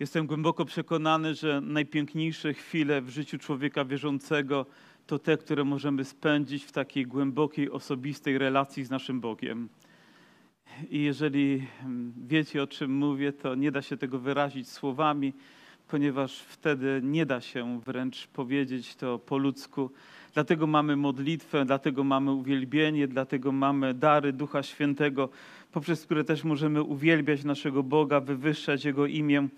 Jestem 0.00 0.26
głęboko 0.26 0.64
przekonany, 0.64 1.34
że 1.34 1.60
najpiękniejsze 1.60 2.54
chwile 2.54 3.02
w 3.02 3.08
życiu 3.08 3.38
człowieka 3.38 3.84
wierzącego 3.84 4.66
to 5.06 5.18
te, 5.18 5.36
które 5.36 5.64
możemy 5.64 6.04
spędzić 6.04 6.64
w 6.64 6.72
takiej 6.72 7.06
głębokiej, 7.06 7.70
osobistej 7.70 8.38
relacji 8.38 8.84
z 8.84 8.90
naszym 8.90 9.20
Bogiem. 9.20 9.68
I 10.90 11.02
jeżeli 11.02 11.66
mm, 11.82 12.12
wiecie, 12.26 12.62
o 12.62 12.66
czym 12.66 12.94
mówię, 12.94 13.32
to 13.32 13.54
nie 13.54 13.70
da 13.70 13.82
się 13.82 13.96
tego 13.96 14.18
wyrazić 14.18 14.68
słowami, 14.68 15.32
ponieważ 15.88 16.38
wtedy 16.38 17.00
nie 17.04 17.26
da 17.26 17.40
się 17.40 17.80
wręcz 17.80 18.26
powiedzieć 18.26 18.96
to 18.96 19.18
po 19.18 19.38
ludzku. 19.38 19.90
Dlatego 20.34 20.66
mamy 20.66 20.96
modlitwę, 20.96 21.64
dlatego 21.64 22.04
mamy 22.04 22.32
uwielbienie, 22.32 23.08
dlatego 23.08 23.52
mamy 23.52 23.94
dary 23.94 24.32
Ducha 24.32 24.62
Świętego, 24.62 25.28
poprzez 25.72 26.04
które 26.04 26.24
też 26.24 26.44
możemy 26.44 26.82
uwielbiać 26.82 27.44
naszego 27.44 27.82
Boga, 27.82 28.20
wywyższać 28.20 28.84
Jego 28.84 29.06
imię. 29.06 29.48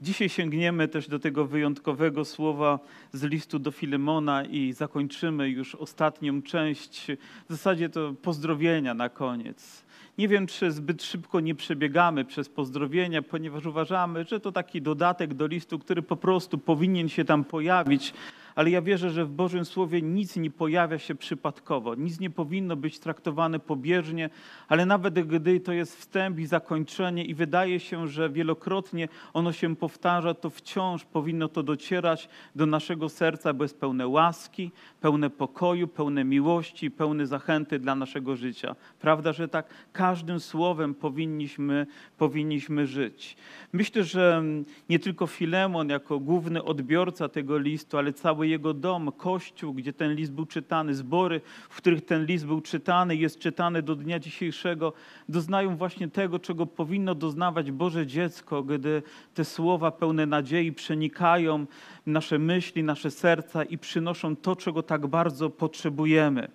Dzisiaj 0.00 0.28
sięgniemy 0.28 0.88
też 0.88 1.08
do 1.08 1.18
tego 1.18 1.46
wyjątkowego 1.46 2.24
słowa 2.24 2.78
z 3.12 3.22
listu 3.22 3.58
do 3.58 3.70
Filemona 3.70 4.44
i 4.44 4.72
zakończymy 4.72 5.48
już 5.48 5.74
ostatnią 5.74 6.42
część. 6.42 7.06
W 7.48 7.52
zasadzie 7.52 7.88
to 7.88 8.14
pozdrowienia 8.22 8.94
na 8.94 9.08
koniec. 9.08 9.84
Nie 10.18 10.28
wiem, 10.28 10.46
czy 10.46 10.72
zbyt 10.72 11.02
szybko 11.02 11.40
nie 11.40 11.54
przebiegamy 11.54 12.24
przez 12.24 12.48
pozdrowienia, 12.48 13.22
ponieważ 13.22 13.66
uważamy, 13.66 14.24
że 14.24 14.40
to 14.40 14.52
taki 14.52 14.82
dodatek 14.82 15.34
do 15.34 15.46
listu, 15.46 15.78
który 15.78 16.02
po 16.02 16.16
prostu 16.16 16.58
powinien 16.58 17.08
się 17.08 17.24
tam 17.24 17.44
pojawić 17.44 18.14
ale 18.56 18.70
ja 18.70 18.82
wierzę, 18.82 19.10
że 19.10 19.24
w 19.24 19.30
Bożym 19.30 19.64
Słowie 19.64 20.02
nic 20.02 20.36
nie 20.36 20.50
pojawia 20.50 20.98
się 20.98 21.14
przypadkowo, 21.14 21.94
nic 21.94 22.20
nie 22.20 22.30
powinno 22.30 22.76
być 22.76 22.98
traktowane 22.98 23.58
pobieżnie, 23.58 24.30
ale 24.68 24.86
nawet 24.86 25.26
gdy 25.26 25.60
to 25.60 25.72
jest 25.72 25.96
wstęp 25.96 26.38
i 26.38 26.46
zakończenie 26.46 27.24
i 27.24 27.34
wydaje 27.34 27.80
się, 27.80 28.08
że 28.08 28.30
wielokrotnie 28.30 29.08
ono 29.32 29.52
się 29.52 29.76
powtarza, 29.76 30.34
to 30.34 30.50
wciąż 30.50 31.04
powinno 31.04 31.48
to 31.48 31.62
docierać 31.62 32.28
do 32.54 32.66
naszego 32.66 33.08
serca, 33.08 33.52
bo 33.52 33.64
jest 33.64 33.80
pełne 33.80 34.08
łaski, 34.08 34.70
pełne 35.00 35.30
pokoju, 35.30 35.88
pełne 35.88 36.24
miłości, 36.24 36.90
pełne 36.90 37.26
zachęty 37.26 37.78
dla 37.78 37.94
naszego 37.94 38.36
życia. 38.36 38.76
Prawda, 39.00 39.32
że 39.32 39.48
tak 39.48 39.66
każdym 39.92 40.40
słowem 40.40 40.94
powinniśmy, 40.94 41.86
powinniśmy 42.18 42.86
żyć. 42.86 43.36
Myślę, 43.72 44.04
że 44.04 44.42
nie 44.88 44.98
tylko 44.98 45.26
Filemon 45.26 45.88
jako 45.88 46.20
główny 46.20 46.64
odbiorca 46.64 47.28
tego 47.28 47.58
listu, 47.58 47.98
ale 47.98 48.12
cały 48.12 48.45
jego 48.46 48.74
dom, 48.74 49.12
kościół, 49.12 49.74
gdzie 49.74 49.92
ten 49.92 50.14
list 50.14 50.32
był 50.32 50.46
czytany, 50.46 50.94
zbory, 50.94 51.40
w 51.70 51.76
których 51.76 52.04
ten 52.04 52.26
list 52.26 52.46
był 52.46 52.60
czytany, 52.60 53.16
jest 53.16 53.38
czytany 53.38 53.82
do 53.82 53.96
dnia 53.96 54.18
dzisiejszego, 54.18 54.92
doznają 55.28 55.76
właśnie 55.76 56.08
tego, 56.08 56.38
czego 56.38 56.66
powinno 56.66 57.14
doznawać 57.14 57.70
Boże 57.70 58.06
dziecko, 58.06 58.62
gdy 58.62 59.02
te 59.34 59.44
słowa 59.44 59.90
pełne 59.90 60.26
nadziei 60.26 60.72
przenikają 60.72 61.66
nasze 62.06 62.38
myśli, 62.38 62.82
nasze 62.82 63.10
serca 63.10 63.64
i 63.64 63.78
przynoszą 63.78 64.36
to, 64.36 64.56
czego 64.56 64.82
tak 64.82 65.06
bardzo 65.06 65.50
potrzebujemy. 65.50 66.48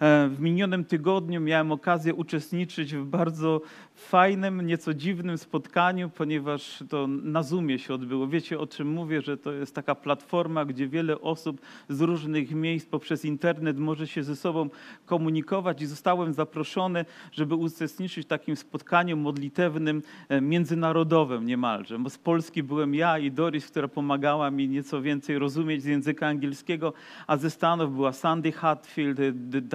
E, 0.00 0.28
w 0.28 0.40
minionym 0.40 0.84
tygodniu 0.84 1.40
miałem 1.40 1.72
okazję 1.72 2.14
uczestniczyć 2.14 2.94
w 2.94 3.04
bardzo 3.04 3.60
fajnym, 3.94 4.66
nieco 4.66 4.94
dziwnym 4.94 5.38
spotkaniu, 5.38 6.10
ponieważ 6.10 6.84
to 6.88 7.06
na 7.06 7.42
Zoomie 7.42 7.78
się 7.78 7.94
odbyło. 7.94 8.28
Wiecie 8.28 8.58
o 8.58 8.66
czym 8.66 8.88
mówię, 8.88 9.22
że 9.22 9.36
to 9.36 9.52
jest 9.52 9.74
taka 9.74 9.94
platforma, 9.94 10.64
gdzie 10.64 10.88
wiele 10.88 11.20
osób 11.20 11.60
z 11.88 12.00
różnych 12.00 12.50
miejsc 12.50 12.86
poprzez 12.86 13.24
internet 13.24 13.78
może 13.78 14.06
się 14.06 14.22
ze 14.22 14.36
sobą 14.36 14.68
komunikować 15.06 15.82
i 15.82 15.86
zostałem 15.86 16.32
zaproszony, 16.32 17.04
żeby 17.32 17.54
uczestniczyć 17.54 18.26
w 18.26 18.28
takim 18.28 18.56
spotkaniu 18.56 19.16
modlitewnym, 19.16 20.02
e, 20.28 20.40
międzynarodowym 20.40 21.46
niemalże. 21.46 21.98
Bo 21.98 22.10
z 22.10 22.18
Polski 22.18 22.62
byłem 22.62 22.94
ja 22.94 23.18
i 23.18 23.30
Doris, 23.30 23.66
która 23.66 23.88
pomagała 23.88 24.50
mi 24.50 24.68
nieco 24.68 25.02
więcej 25.02 25.38
rozumieć 25.38 25.82
z 25.82 25.86
języka 25.86 26.26
angielskiego, 26.26 26.92
a 27.26 27.36
ze 27.36 27.50
Stanów 27.50 27.94
była 27.94 28.12
Sandy 28.12 28.52
Hatfield, 28.52 29.18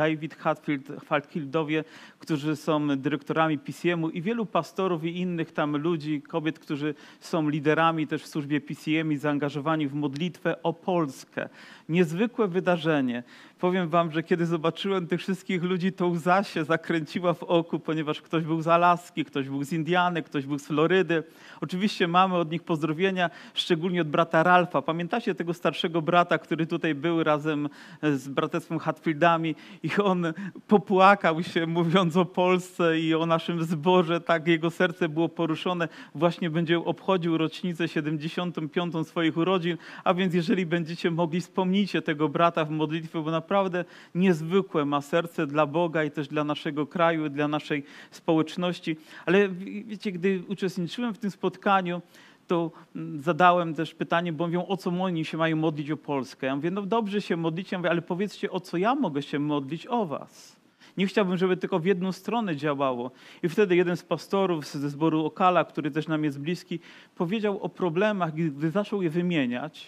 David 0.09 0.35
Hatfield, 0.35 0.91
Falkhildowie, 1.05 1.83
którzy 2.19 2.55
są 2.55 2.87
dyrektorami 2.97 3.59
PCM-u 3.59 4.09
i 4.09 4.21
wielu 4.21 4.45
pastorów 4.45 5.03
i 5.03 5.17
innych 5.17 5.51
tam 5.51 5.77
ludzi, 5.77 6.21
kobiet, 6.21 6.59
którzy 6.59 6.95
są 7.19 7.49
liderami 7.49 8.07
też 8.07 8.23
w 8.23 8.27
służbie 8.27 8.61
PCM 8.61 9.11
i 9.11 9.17
zaangażowani 9.17 9.87
w 9.87 9.93
modlitwę 9.93 10.63
o 10.63 10.73
Polskę. 10.73 11.49
Niezwykłe 11.89 12.47
wydarzenie. 12.47 13.23
Powiem 13.59 13.89
wam, 13.89 14.11
że 14.11 14.23
kiedy 14.23 14.45
zobaczyłem 14.45 15.07
tych 15.07 15.19
wszystkich 15.19 15.63
ludzi, 15.63 15.91
to 15.91 16.07
łza 16.07 16.43
się 16.43 16.63
zakręciła 16.63 17.33
w 17.33 17.43
oku, 17.43 17.79
ponieważ 17.79 18.21
ktoś 18.21 18.43
był 18.43 18.61
z 18.61 18.67
Alaski, 18.67 19.25
ktoś 19.25 19.49
był 19.49 19.63
z 19.63 19.73
Indiany, 19.73 20.23
ktoś 20.23 20.45
był 20.45 20.59
z 20.59 20.67
Florydy. 20.67 21.23
Oczywiście 21.61 22.07
mamy 22.07 22.35
od 22.35 22.51
nich 22.51 22.63
pozdrowienia, 22.63 23.29
szczególnie 23.53 24.01
od 24.01 24.07
brata 24.07 24.43
Ralfa. 24.43 24.81
Pamiętacie 24.81 25.35
tego 25.35 25.53
starszego 25.53 26.01
brata, 26.01 26.37
który 26.37 26.67
tutaj 26.67 26.95
był 26.95 27.23
razem 27.23 27.69
z 28.03 28.27
braterstwem 28.27 28.79
Hatfieldami 28.79 29.55
i 29.83 29.89
on 30.03 30.33
popłakał 30.67 31.43
się 31.43 31.67
mówiąc 31.67 32.17
o 32.17 32.25
Polsce 32.25 32.99
i 32.99 33.15
o 33.15 33.25
naszym 33.25 33.63
zborze. 33.63 34.21
Tak 34.21 34.47
jego 34.47 34.69
serce 34.69 35.09
było 35.09 35.29
poruszone. 35.29 35.87
Właśnie 36.15 36.49
będzie 36.49 36.79
obchodził 36.79 37.37
rocznicę 37.37 37.87
75. 37.87 39.07
swoich 39.07 39.37
urodzin, 39.37 39.77
a 40.03 40.13
więc 40.13 40.33
jeżeli 40.33 40.65
będziecie 40.65 41.11
mogli, 41.11 41.41
wspomnijcie 41.41 42.01
tego 42.01 42.29
brata 42.29 42.65
w 42.65 42.69
modlitwie, 42.69 43.21
bo 43.21 43.31
na 43.31 43.41
naprawdę 43.49 43.85
niezwykłe 44.15 44.85
ma 44.85 45.01
serce 45.01 45.47
dla 45.47 45.65
Boga 45.65 46.03
i 46.03 46.11
też 46.11 46.27
dla 46.27 46.43
naszego 46.43 46.87
kraju, 46.87 47.29
dla 47.29 47.47
naszej 47.47 47.83
społeczności. 48.11 48.97
Ale 49.25 49.49
wiecie, 49.85 50.11
gdy 50.11 50.43
uczestniczyłem 50.47 51.13
w 51.13 51.17
tym 51.17 51.31
spotkaniu, 51.31 52.01
to 52.49 52.71
mm, 52.95 53.21
zadałem 53.21 53.73
też 53.73 53.95
pytanie, 53.95 54.33
bo 54.33 54.45
mówią, 54.47 54.65
o 54.67 54.77
co 54.77 54.89
oni 54.89 55.25
się 55.25 55.37
mają 55.37 55.55
modlić 55.55 55.91
o 55.91 55.97
Polskę. 55.97 56.47
Ja 56.47 56.55
mówię, 56.55 56.71
no 56.71 56.81
dobrze 56.81 57.21
się 57.21 57.37
modlić, 57.37 57.71
ja 57.71 57.77
mówię, 57.77 57.89
ale 57.89 58.01
powiedzcie, 58.01 58.51
o 58.51 58.59
co 58.59 58.77
ja 58.77 58.95
mogę 58.95 59.21
się 59.21 59.39
modlić 59.39 59.87
o 59.87 60.05
was. 60.05 60.59
Nie 60.97 61.07
chciałbym, 61.07 61.37
żeby 61.37 61.57
tylko 61.57 61.79
w 61.79 61.85
jedną 61.85 62.11
stronę 62.11 62.55
działało. 62.55 63.11
I 63.43 63.49
wtedy 63.49 63.75
jeden 63.75 63.97
z 63.97 64.03
pastorów 64.03 64.67
ze 64.67 64.89
zboru 64.89 65.25
Okala, 65.25 65.65
który 65.65 65.91
też 65.91 66.07
nam 66.07 66.23
jest 66.23 66.39
bliski, 66.39 66.79
powiedział 67.15 67.59
o 67.61 67.69
problemach, 67.69 68.33
gdy 68.33 68.71
zaczął 68.71 69.01
je 69.01 69.09
wymieniać. 69.09 69.87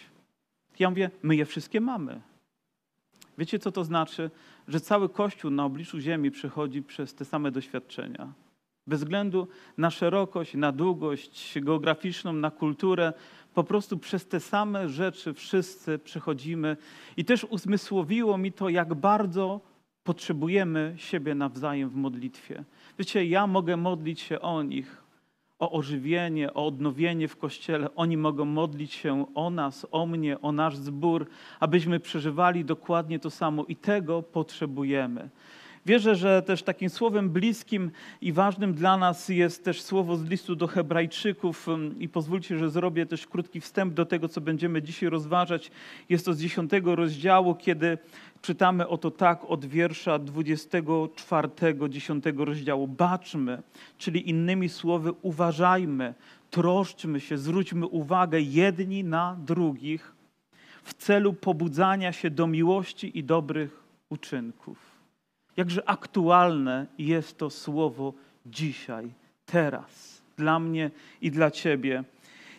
Ja 0.80 0.90
mówię, 0.90 1.12
my 1.24 1.36
je 1.36 1.46
wszystkie 1.46 1.82
mamy. 1.82 2.22
Wiecie, 3.38 3.60
co 3.60 3.72
to 3.72 3.84
znaczy? 3.84 4.32
Że 4.68 4.80
cały 4.80 5.10
Kościół 5.10 5.52
na 5.52 5.66
obliczu 5.66 6.00
ziemi 6.00 6.32
przechodzi 6.32 6.82
przez 6.82 7.16
te 7.16 7.26
same 7.26 7.52
doświadczenia. 7.52 8.34
Bez 8.92 9.00
względu 9.00 9.48
na 9.78 9.90
szerokość, 9.90 10.54
na 10.54 10.72
długość 10.72 11.60
geograficzną, 11.62 12.34
na 12.34 12.52
kulturę, 12.52 13.14
po 13.54 13.64
prostu 13.64 13.98
przez 13.98 14.28
te 14.28 14.40
same 14.40 14.90
rzeczy 14.90 15.34
wszyscy 15.34 16.00
przechodzimy. 16.00 16.78
I 17.18 17.26
też 17.26 17.44
uzmysłowiło 17.44 18.38
mi 18.38 18.52
to, 18.52 18.70
jak 18.70 18.94
bardzo 18.94 19.62
potrzebujemy 20.04 20.94
siebie 20.98 21.36
nawzajem 21.36 21.90
w 21.90 21.96
modlitwie. 21.96 22.64
Wiecie, 23.00 23.26
ja 23.26 23.48
mogę 23.48 23.78
modlić 23.78 24.20
się 24.20 24.42
o 24.42 24.64
nich, 24.64 25.04
o 25.60 25.72
ożywienie, 25.72 26.54
o 26.54 26.66
odnowienie 26.68 27.28
w 27.28 27.38
Kościele. 27.38 27.96
Oni 27.96 28.18
mogą 28.18 28.46
modlić 28.46 28.94
się 28.94 29.26
o 29.36 29.50
nas, 29.50 29.88
o 29.92 30.06
mnie, 30.06 30.42
o 30.42 30.52
nasz 30.52 30.78
zbór, 30.78 31.28
abyśmy 31.60 32.00
przeżywali 32.00 32.66
dokładnie 32.66 33.20
to 33.20 33.30
samo 33.30 33.66
i 33.66 33.76
tego 33.76 34.24
potrzebujemy. 34.24 35.30
Wierzę, 35.86 36.16
że 36.16 36.42
też 36.42 36.64
takim 36.64 36.90
słowem 36.90 37.30
bliskim 37.30 37.92
i 38.22 38.34
ważnym 38.34 38.74
dla 38.74 38.98
nas 38.98 39.30
jest 39.30 39.64
też 39.64 39.82
słowo 39.82 40.16
z 40.16 40.24
listu 40.24 40.56
do 40.56 40.68
Hebrajczyków 40.68 41.68
i 42.00 42.10
pozwólcie, 42.10 42.58
że 42.58 42.70
zrobię 42.70 43.06
też 43.06 43.28
krótki 43.28 43.62
wstęp 43.62 43.94
do 43.94 44.06
tego, 44.06 44.28
co 44.28 44.42
będziemy 44.42 44.82
dzisiaj 44.82 45.10
rozważać. 45.10 45.72
Jest 46.10 46.26
to 46.26 46.34
z 46.34 46.40
dziesiątego 46.40 46.96
rozdziału, 46.96 47.56
kiedy 47.56 47.98
czytamy 48.42 48.88
oto 48.88 49.12
tak 49.12 49.46
od 49.48 49.66
wiersza 49.66 50.20
24, 50.20 51.50
10 51.90 52.24
rozdziału. 52.38 52.88
Baczmy, 52.88 53.64
czyli 53.98 54.30
innymi 54.30 54.70
słowy 54.70 55.14
uważajmy, 55.22 56.14
troszczmy 56.50 57.20
się, 57.20 57.38
zwróćmy 57.38 57.86
uwagę 57.86 58.42
jedni 58.42 59.04
na 59.04 59.38
drugich 59.46 60.16
w 60.84 60.94
celu 60.94 61.34
pobudzania 61.34 62.12
się 62.12 62.30
do 62.30 62.48
miłości 62.48 63.18
i 63.18 63.24
dobrych 63.24 63.84
uczynków. 64.10 64.91
Jakże 65.58 65.90
aktualne 65.90 66.88
jest 66.98 67.38
to 67.38 67.50
słowo 67.50 68.14
dzisiaj, 68.46 69.10
teraz, 69.46 70.22
dla 70.38 70.60
mnie 70.60 70.92
i 71.22 71.32
dla 71.32 71.52
Ciebie 71.52 72.04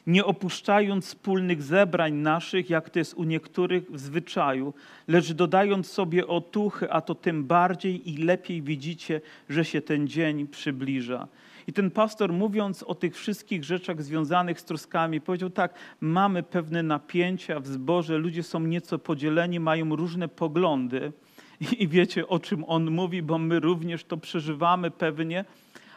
nie 0.06 0.25
opuszczając 0.25 1.06
wspólnych 1.06 1.62
zebrań 1.62 2.12
naszych, 2.15 2.71
jak 2.71 2.91
to 2.91 2.99
jest 2.99 3.15
u 3.15 3.25
niektórych 3.25 3.91
w 3.91 3.99
zwyczaju, 3.99 4.75
lecz 5.09 5.33
dodając 5.33 5.87
sobie 5.91 6.27
otuchy, 6.27 6.93
a 6.93 7.00
to 7.00 7.15
tym 7.15 7.44
bardziej 7.44 8.11
i 8.11 8.17
lepiej 8.17 8.62
widzicie, 8.62 9.21
że 9.49 9.65
się 9.65 9.81
ten 9.81 10.09
dzień 10.09 10.47
przybliża. 10.47 11.29
I 11.67 11.73
ten 11.73 11.91
pastor, 11.91 12.33
mówiąc 12.33 12.83
o 12.83 12.94
tych 12.94 13.17
wszystkich 13.17 13.65
rzeczach 13.65 14.03
związanych 14.03 14.61
z 14.61 14.65
troskami, 14.65 15.21
powiedział 15.21 15.50
tak: 15.50 15.75
Mamy 16.00 16.43
pewne 16.43 16.83
napięcia 16.83 17.61
w 17.61 17.67
zborze, 17.67 18.19
ludzie 18.19 18.43
są 18.43 18.61
nieco 18.61 18.99
podzieleni, 18.99 19.61
mają 19.61 19.97
różne 19.97 20.29
poglądy. 20.29 21.12
I 21.79 21.88
wiecie, 21.88 22.29
o 22.29 22.38
czym 22.38 22.64
on 22.64 22.91
mówi, 22.91 23.23
bo 23.23 23.38
my 23.38 23.61
również 23.61 24.05
to 24.05 24.17
przeżywamy 24.17 24.91
pewnie, 24.91 25.44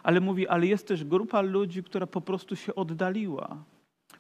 ale 0.04 0.22
mówi, 0.22 0.48
ale 0.48 0.68
jest 0.68 0.88
też 0.88 1.04
grupa 1.04 1.42
ludzi, 1.42 1.84
która 1.84 2.08
po 2.08 2.22
prostu 2.22 2.56
się 2.56 2.76
oddaliła 2.76 3.58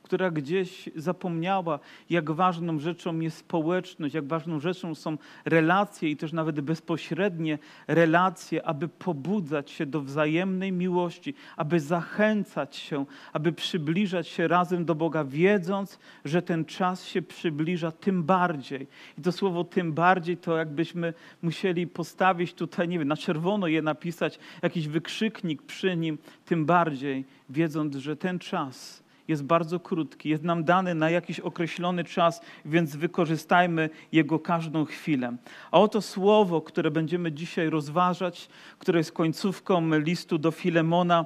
która 0.05 0.31
gdzieś 0.31 0.89
zapomniała, 0.95 1.79
jak 2.09 2.31
ważną 2.31 2.79
rzeczą 2.79 3.19
jest 3.19 3.37
społeczność, 3.37 4.15
jak 4.15 4.27
ważną 4.27 4.59
rzeczą 4.59 4.95
są 4.95 5.17
relacje 5.45 6.09
i 6.09 6.17
też 6.17 6.33
nawet 6.33 6.61
bezpośrednie 6.61 7.59
relacje, 7.87 8.65
aby 8.65 8.87
pobudzać 8.87 9.71
się 9.71 9.85
do 9.85 10.01
wzajemnej 10.01 10.71
miłości, 10.71 11.33
aby 11.57 11.79
zachęcać 11.79 12.75
się, 12.75 13.05
aby 13.33 13.51
przybliżać 13.51 14.27
się 14.27 14.47
razem 14.47 14.85
do 14.85 14.95
Boga, 14.95 15.23
wiedząc, 15.23 15.99
że 16.25 16.41
ten 16.41 16.65
czas 16.65 17.05
się 17.05 17.21
przybliża 17.21 17.91
tym 17.91 18.23
bardziej. 18.23 18.87
I 19.17 19.21
to 19.21 19.31
słowo 19.31 19.63
tym 19.63 19.93
bardziej 19.93 20.37
to 20.37 20.57
jakbyśmy 20.57 21.13
musieli 21.41 21.87
postawić 21.87 22.53
tutaj, 22.53 22.87
nie 22.87 22.99
wiem, 22.99 23.07
na 23.07 23.17
czerwono 23.17 23.67
je 23.67 23.81
napisać, 23.81 24.39
jakiś 24.61 24.87
wykrzyknik 24.87 25.61
przy 25.61 25.97
nim, 25.97 26.17
tym 26.45 26.65
bardziej, 26.65 27.25
wiedząc, 27.49 27.95
że 27.95 28.15
ten 28.15 28.39
czas 28.39 29.04
jest 29.27 29.43
bardzo 29.43 29.79
krótki, 29.79 30.29
jest 30.29 30.43
nam 30.43 30.63
dany 30.63 30.95
na 30.95 31.09
jakiś 31.09 31.39
określony 31.39 32.03
czas, 32.03 32.41
więc 32.65 32.95
wykorzystajmy 32.95 33.89
jego 34.11 34.39
każdą 34.39 34.85
chwilę. 34.85 35.37
A 35.71 35.79
oto 35.79 36.01
słowo, 36.01 36.61
które 36.61 36.91
będziemy 36.91 37.31
dzisiaj 37.31 37.69
rozważać, 37.69 38.49
które 38.79 38.99
jest 38.99 39.11
końcówką 39.11 39.99
listu 39.99 40.37
do 40.37 40.51
Filemona, 40.51 41.25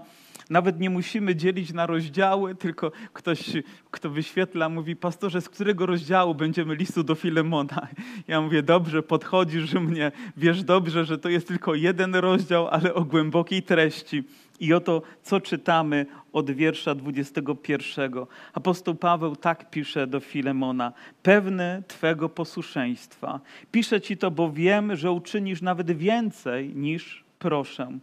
nawet 0.49 0.79
nie 0.79 0.89
musimy 0.89 1.35
dzielić 1.35 1.73
na 1.73 1.85
rozdziały, 1.85 2.55
tylko 2.55 2.91
ktoś, 3.13 3.51
kto 3.91 4.09
wyświetla, 4.09 4.69
mówi, 4.69 4.95
pastorze, 4.95 5.41
z 5.41 5.49
którego 5.49 5.85
rozdziału 5.85 6.35
będziemy 6.35 6.75
listu 6.75 7.03
do 7.03 7.15
Filemona? 7.15 7.87
Ja 8.27 8.41
mówię, 8.41 8.63
dobrze, 8.63 9.03
podchodzisz 9.03 9.73
mnie, 9.73 10.11
wiesz 10.37 10.63
dobrze, 10.63 11.05
że 11.05 11.17
to 11.17 11.29
jest 11.29 11.47
tylko 11.47 11.75
jeden 11.75 12.15
rozdział, 12.15 12.67
ale 12.67 12.93
o 12.93 13.05
głębokiej 13.05 13.63
treści. 13.63 14.23
I 14.59 14.73
oto, 14.73 15.01
co 15.23 15.41
czytamy 15.41 16.05
od 16.33 16.51
wiersza 16.51 16.95
21. 16.95 18.11
Apostoł 18.53 18.95
Paweł 18.95 19.35
tak 19.35 19.69
pisze 19.69 20.07
do 20.07 20.19
Filemona: 20.19 20.93
Pewny 21.23 21.83
Twego 21.87 22.29
posłuszeństwa. 22.29 23.39
Piszę 23.71 24.01
Ci 24.01 24.17
to, 24.17 24.31
bo 24.31 24.51
wiem, 24.51 24.95
że 24.95 25.11
uczynisz 25.11 25.61
nawet 25.61 25.91
więcej 25.91 26.75
niż 26.75 27.23
proszę. 27.39 27.99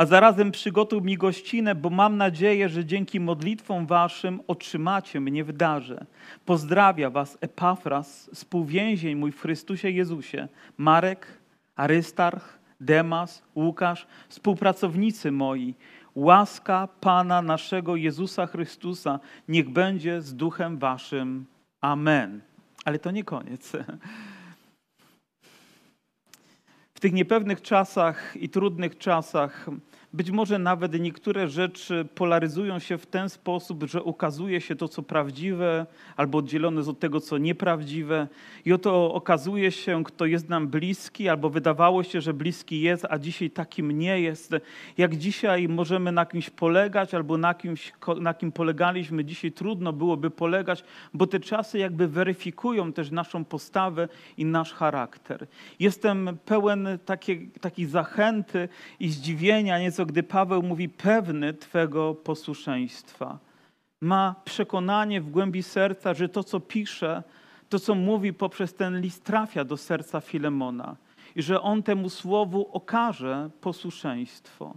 A 0.00 0.06
zarazem 0.06 0.50
przygotuj 0.50 1.02
mi 1.02 1.16
gościnę, 1.16 1.74
bo 1.74 1.90
mam 1.90 2.16
nadzieję, 2.16 2.68
że 2.68 2.84
dzięki 2.84 3.20
modlitwom 3.20 3.86
Waszym 3.86 4.40
otrzymacie 4.46 5.20
mnie 5.20 5.44
w 5.44 5.52
darze. 5.52 6.06
Pozdrawia 6.44 7.10
Was 7.10 7.38
Epafras, 7.40 8.30
współwięzień 8.34 9.14
mój 9.14 9.32
w 9.32 9.40
Chrystusie 9.40 9.90
Jezusie, 9.90 10.48
Marek, 10.78 11.26
Arystarch, 11.76 12.58
Demas, 12.80 13.42
Łukasz, 13.54 14.06
współpracownicy 14.28 15.32
moi, 15.32 15.74
łaska 16.14 16.88
Pana 17.00 17.42
naszego 17.42 17.96
Jezusa 17.96 18.46
Chrystusa 18.46 19.20
niech 19.48 19.68
będzie 19.68 20.22
z 20.22 20.34
duchem 20.36 20.78
waszym. 20.78 21.46
Amen. 21.80 22.40
Ale 22.84 22.98
to 22.98 23.10
nie 23.10 23.24
koniec. 23.24 23.72
W 26.94 27.00
tych 27.00 27.12
niepewnych 27.12 27.62
czasach 27.62 28.36
i 28.36 28.48
trudnych 28.48 28.98
czasach 28.98 29.66
być 30.12 30.30
może 30.30 30.58
nawet 30.58 31.00
niektóre 31.00 31.48
rzeczy 31.48 32.08
polaryzują 32.14 32.78
się 32.78 32.98
w 32.98 33.06
ten 33.06 33.28
sposób, 33.28 33.84
że 33.84 34.02
ukazuje 34.02 34.60
się 34.60 34.76
to, 34.76 34.88
co 34.88 35.02
prawdziwe, 35.02 35.86
albo 36.16 36.38
oddzielone 36.38 36.80
od 36.80 36.98
tego, 36.98 37.20
co 37.20 37.38
nieprawdziwe. 37.38 38.28
I 38.64 38.72
oto 38.72 39.14
okazuje 39.14 39.72
się, 39.72 40.04
kto 40.04 40.26
jest 40.26 40.48
nam 40.48 40.68
bliski, 40.68 41.28
albo 41.28 41.50
wydawało 41.50 42.02
się, 42.02 42.20
że 42.20 42.34
bliski 42.34 42.80
jest, 42.80 43.06
a 43.10 43.18
dzisiaj 43.18 43.50
takim 43.50 43.98
nie 43.98 44.20
jest. 44.20 44.54
Jak 44.98 45.16
dzisiaj 45.16 45.68
możemy 45.68 46.12
na 46.12 46.26
kimś 46.26 46.50
polegać, 46.50 47.14
albo 47.14 47.38
na 47.38 47.54
kimś, 47.54 47.92
na 48.20 48.34
kim 48.34 48.52
polegaliśmy, 48.52 49.24
dzisiaj 49.24 49.52
trudno 49.52 49.92
byłoby 49.92 50.30
polegać, 50.30 50.84
bo 51.14 51.26
te 51.26 51.40
czasy 51.40 51.78
jakby 51.78 52.08
weryfikują 52.08 52.92
też 52.92 53.10
naszą 53.10 53.44
postawę 53.44 54.08
i 54.36 54.44
nasz 54.44 54.72
charakter. 54.72 55.46
Jestem 55.80 56.38
pełen 56.44 56.88
takiej, 57.04 57.50
takiej 57.60 57.86
zachęty 57.86 58.68
i 59.00 59.08
zdziwienia, 59.08 59.78
nieco 59.78 59.99
co 60.00 60.06
gdy 60.06 60.22
Paweł 60.22 60.62
mówi 60.62 60.88
pewny 60.88 61.54
Twego 61.54 62.14
posłuszeństwa. 62.14 63.38
Ma 64.00 64.34
przekonanie 64.44 65.20
w 65.20 65.30
głębi 65.30 65.62
serca, 65.62 66.14
że 66.14 66.28
to, 66.28 66.44
co 66.44 66.60
pisze, 66.60 67.22
to, 67.68 67.78
co 67.78 67.94
mówi 67.94 68.32
poprzez 68.32 68.74
ten 68.74 69.00
list, 69.00 69.24
trafia 69.24 69.64
do 69.64 69.76
serca 69.76 70.20
Filemona 70.20 70.96
i 71.36 71.42
że 71.42 71.62
on 71.62 71.82
temu 71.82 72.08
słowu 72.08 72.68
okaże 72.72 73.50
posłuszeństwo. 73.60 74.74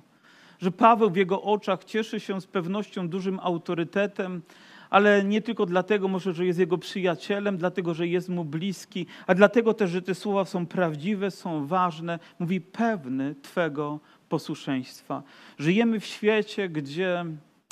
Że 0.60 0.72
Paweł 0.72 1.10
w 1.10 1.16
jego 1.16 1.42
oczach 1.42 1.84
cieszy 1.84 2.20
się 2.20 2.42
z 2.42 2.48
pewnością 2.48 3.10
dużym 3.10 3.40
autorytetem, 3.40 4.42
ale 4.90 5.24
nie 5.24 5.42
tylko 5.42 5.66
dlatego 5.66 6.08
może, 6.08 6.34
że 6.34 6.46
jest 6.46 6.60
jego 6.60 6.78
przyjacielem, 6.78 7.58
dlatego, 7.58 7.94
że 7.94 8.08
jest 8.08 8.30
mu 8.30 8.46
bliski, 8.46 9.06
a 9.28 9.36
dlatego 9.36 9.74
też, 9.74 9.92
że 9.92 10.02
te 10.02 10.16
słowa 10.16 10.46
są 10.46 10.66
prawdziwe, 10.66 11.32
są 11.32 11.68
ważne. 11.68 12.20
Mówi 12.40 12.62
pewny 12.62 13.36
Twego 13.42 14.00
posłuszeństwa. 14.34 15.24
Żyjemy 15.60 16.00
w 16.00 16.06
świecie, 16.06 16.70
gdzie 16.70 17.26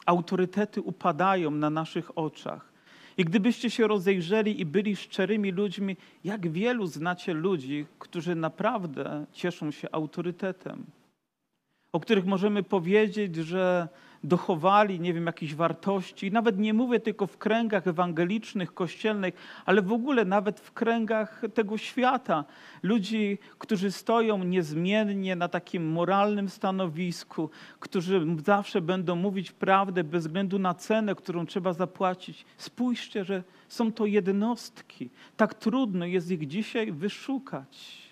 autorytety 0.05 0.81
upadają 0.81 1.51
na 1.51 1.69
naszych 1.69 2.17
oczach. 2.17 2.73
I 3.17 3.25
gdybyście 3.25 3.69
się 3.69 3.87
rozejrzeli 3.87 4.61
i 4.61 4.65
byli 4.65 4.95
szczerymi 4.95 5.51
ludźmi, 5.51 5.97
jak 6.23 6.51
wielu 6.51 6.85
znacie 6.87 7.33
ludzi, 7.33 7.85
którzy 7.99 8.35
naprawdę 8.35 9.25
cieszą 9.31 9.71
się 9.71 9.87
autorytetem, 9.91 10.85
o 11.93 11.99
których 11.99 12.25
możemy 12.25 12.63
powiedzieć, 12.63 13.35
że 13.35 13.87
dochowali, 14.23 14.99
nie 14.99 15.13
wiem, 15.13 15.25
jakichś 15.25 15.53
wartości. 15.53 16.31
Nawet 16.31 16.59
nie 16.59 16.73
mówię 16.73 16.99
tylko 16.99 17.27
w 17.27 17.37
kręgach 17.37 17.87
ewangelicznych, 17.87 18.73
kościelnych, 18.73 19.33
ale 19.65 19.81
w 19.81 19.91
ogóle 19.91 20.25
nawet 20.25 20.59
w 20.59 20.71
kręgach 20.71 21.41
tego 21.53 21.77
świata. 21.77 22.45
Ludzi, 22.83 23.37
którzy 23.57 23.91
stoją 23.91 24.43
niezmiennie 24.43 25.35
na 25.35 25.47
takim 25.47 25.91
moralnym 25.91 26.49
stanowisku, 26.49 27.49
którzy 27.79 28.25
zawsze 28.45 28.81
będą 28.81 29.15
mówić 29.15 29.51
prawdę 29.51 30.03
bez 30.03 30.27
względu 30.27 30.59
na 30.59 30.73
cenę, 30.73 31.15
którą 31.15 31.45
trzeba 31.45 31.73
zapłacić. 31.73 32.45
Spójrzcie, 32.57 33.25
że 33.25 33.43
są 33.67 33.91
to 33.91 34.05
jednostki. 34.05 35.09
Tak 35.37 35.53
trudno 35.53 36.05
jest 36.05 36.31
ich 36.31 36.47
dzisiaj 36.47 36.91
wyszukać. 36.91 38.10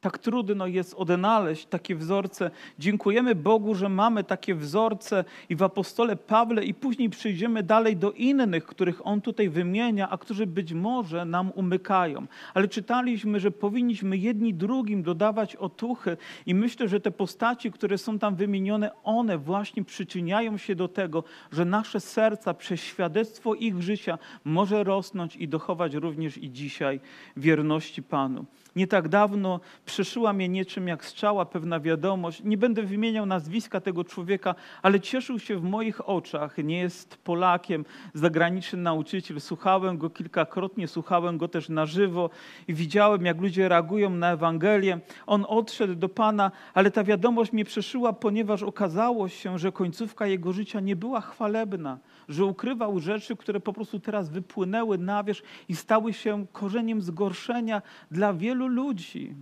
Tak 0.00 0.18
trudno 0.18 0.66
jest 0.66 0.94
odnaleźć 0.94 1.66
takie 1.66 1.96
wzorce. 1.96 2.50
Dziękujemy 2.78 3.34
Bogu, 3.34 3.74
że 3.74 3.88
mamy 3.88 4.24
takie 4.24 4.54
wzorce 4.54 5.24
i 5.48 5.56
w 5.56 5.62
apostole 5.62 6.16
Pawle, 6.16 6.64
i 6.64 6.74
później 6.74 7.10
przyjdziemy 7.10 7.62
dalej 7.62 7.96
do 7.96 8.12
innych, 8.12 8.66
których 8.66 9.06
on 9.06 9.20
tutaj 9.20 9.48
wymienia, 9.48 10.10
a 10.10 10.18
którzy 10.18 10.46
być 10.46 10.72
może 10.72 11.24
nam 11.24 11.50
umykają. 11.54 12.26
Ale 12.54 12.68
czytaliśmy, 12.68 13.40
że 13.40 13.50
powinniśmy 13.50 14.16
jedni 14.16 14.54
drugim 14.54 15.02
dodawać 15.02 15.56
otuchy, 15.56 16.16
i 16.46 16.54
myślę, 16.54 16.88
że 16.88 17.00
te 17.00 17.10
postaci, 17.10 17.72
które 17.72 17.98
są 17.98 18.18
tam 18.18 18.36
wymienione, 18.36 18.90
one 19.04 19.38
właśnie 19.38 19.84
przyczyniają 19.84 20.56
się 20.56 20.74
do 20.74 20.88
tego, 20.88 21.24
że 21.52 21.64
nasze 21.64 22.00
serca 22.00 22.54
przez 22.54 22.80
świadectwo 22.80 23.54
ich 23.54 23.82
życia 23.82 24.18
może 24.44 24.84
rosnąć 24.84 25.36
i 25.36 25.48
dochować 25.48 25.94
również 25.94 26.38
i 26.38 26.50
dzisiaj 26.50 27.00
wierności 27.36 28.02
Panu. 28.02 28.44
Nie 28.80 28.86
tak 28.86 29.08
dawno 29.08 29.60
przeszyła 29.84 30.32
mnie 30.32 30.48
niczym 30.48 30.88
jak 30.88 31.04
strzała 31.04 31.46
pewna 31.46 31.80
wiadomość. 31.80 32.42
Nie 32.44 32.56
będę 32.56 32.82
wymieniał 32.82 33.26
nazwiska 33.26 33.80
tego 33.80 34.04
człowieka, 34.04 34.54
ale 34.82 35.00
cieszył 35.00 35.38
się 35.38 35.56
w 35.56 35.62
moich 35.62 36.08
oczach. 36.08 36.58
Nie 36.58 36.78
jest 36.78 37.16
Polakiem, 37.16 37.84
zagraniczny 38.14 38.78
nauczyciel. 38.78 39.40
Słuchałem 39.40 39.98
go 39.98 40.10
kilkakrotnie, 40.10 40.88
słuchałem 40.88 41.38
go 41.38 41.48
też 41.48 41.68
na 41.68 41.86
żywo 41.86 42.30
i 42.68 42.74
widziałem, 42.74 43.24
jak 43.24 43.40
ludzie 43.40 43.68
reagują 43.68 44.10
na 44.10 44.32
Ewangelię. 44.32 45.00
On 45.26 45.44
odszedł 45.48 45.94
do 45.94 46.08
Pana, 46.08 46.50
ale 46.74 46.90
ta 46.90 47.04
wiadomość 47.04 47.52
mnie 47.52 47.64
przeszyła, 47.64 48.12
ponieważ 48.12 48.62
okazało 48.62 49.28
się, 49.28 49.58
że 49.58 49.72
końcówka 49.72 50.26
jego 50.26 50.52
życia 50.52 50.80
nie 50.80 50.96
była 50.96 51.20
chwalebna 51.20 51.98
że 52.30 52.44
ukrywał 52.44 52.98
rzeczy, 52.98 53.36
które 53.36 53.60
po 53.60 53.72
prostu 53.72 54.00
teraz 54.00 54.30
wypłynęły 54.30 54.98
na 54.98 55.24
wierzch 55.24 55.42
i 55.68 55.76
stały 55.76 56.12
się 56.12 56.46
korzeniem 56.52 57.02
zgorszenia 57.02 57.82
dla 58.10 58.32
wielu 58.32 58.68
ludzi. 58.74 59.34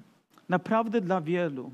Naprawdę 0.49 1.01
dla 1.01 1.21
wielu. 1.21 1.71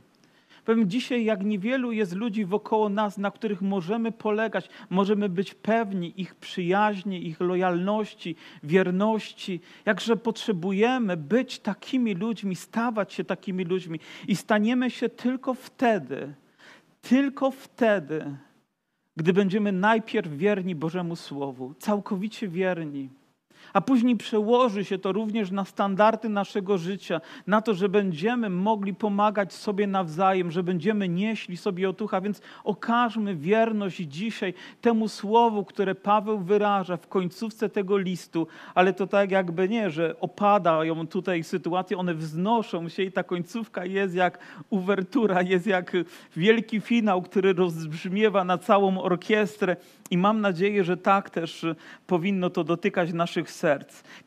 Powiem 0.64 0.90
dzisiaj, 0.90 1.24
jak 1.24 1.44
niewielu 1.44 1.92
jest 1.92 2.14
ludzi 2.16 2.44
wokoło 2.44 2.88
nas, 2.88 3.18
na 3.18 3.30
których 3.30 3.62
możemy 3.62 4.12
polegać, 4.12 4.68
możemy 4.90 5.28
być 5.28 5.54
pewni 5.54 6.20
ich 6.20 6.34
przyjaźni, 6.34 7.26
ich 7.26 7.40
lojalności, 7.40 8.36
wierności. 8.62 9.60
Jakże 9.84 10.16
potrzebujemy 10.16 11.16
być 11.16 11.58
takimi 11.58 12.14
ludźmi, 12.14 12.56
stawać 12.56 13.12
się 13.12 13.24
takimi 13.24 13.64
ludźmi 13.64 14.00
i 14.28 14.36
staniemy 14.36 14.90
się 14.90 15.08
tylko 15.08 15.54
wtedy, 15.54 16.34
tylko 17.02 17.50
wtedy, 17.50 18.36
gdy 19.16 19.32
będziemy 19.32 19.72
najpierw 19.72 20.36
wierni 20.36 20.74
Bożemu 20.74 21.16
Słowu, 21.16 21.74
całkowicie 21.78 22.48
wierni. 22.48 23.08
A 23.74 23.80
później 23.80 24.16
przełoży 24.16 24.84
się 24.84 24.98
to 24.98 25.12
również 25.12 25.50
na 25.50 25.64
standardy 25.64 26.28
naszego 26.28 26.78
życia, 26.78 27.20
na 27.46 27.62
to, 27.62 27.74
że 27.74 27.88
będziemy 27.88 28.50
mogli 28.50 28.94
pomagać 28.94 29.52
sobie 29.52 29.86
nawzajem, 29.86 30.50
że 30.50 30.62
będziemy 30.62 31.08
nieśli 31.08 31.56
sobie 31.56 31.88
otucha, 31.88 32.20
więc 32.20 32.40
okażmy 32.64 33.36
wierność 33.36 33.96
dzisiaj 33.96 34.54
temu 34.80 35.08
słowu, 35.08 35.64
które 35.64 35.94
Paweł 35.94 36.38
wyraża 36.38 36.96
w 36.96 37.08
końcówce 37.08 37.68
tego 37.68 37.98
listu, 37.98 38.46
ale 38.74 38.92
to 38.92 39.06
tak 39.06 39.30
jakby 39.30 39.68
nie, 39.68 39.90
że 39.90 40.20
opadają 40.20 41.06
tutaj 41.06 41.44
sytuacje, 41.44 41.98
one 41.98 42.14
wznoszą 42.14 42.88
się 42.88 43.02
i 43.02 43.12
ta 43.12 43.22
końcówka 43.22 43.84
jest 43.84 44.14
jak 44.14 44.38
uwertura, 44.70 45.42
jest 45.42 45.66
jak 45.66 45.92
wielki 46.36 46.80
finał, 46.80 47.22
który 47.22 47.52
rozbrzmiewa 47.52 48.44
na 48.44 48.58
całą 48.58 49.02
orkiestrę. 49.02 49.76
I 50.10 50.18
mam 50.18 50.40
nadzieję, 50.40 50.84
że 50.84 50.96
tak 50.96 51.30
też 51.30 51.66
powinno 52.06 52.50
to 52.50 52.64
dotykać 52.64 53.12
naszych 53.12 53.50
serc. 53.50 53.63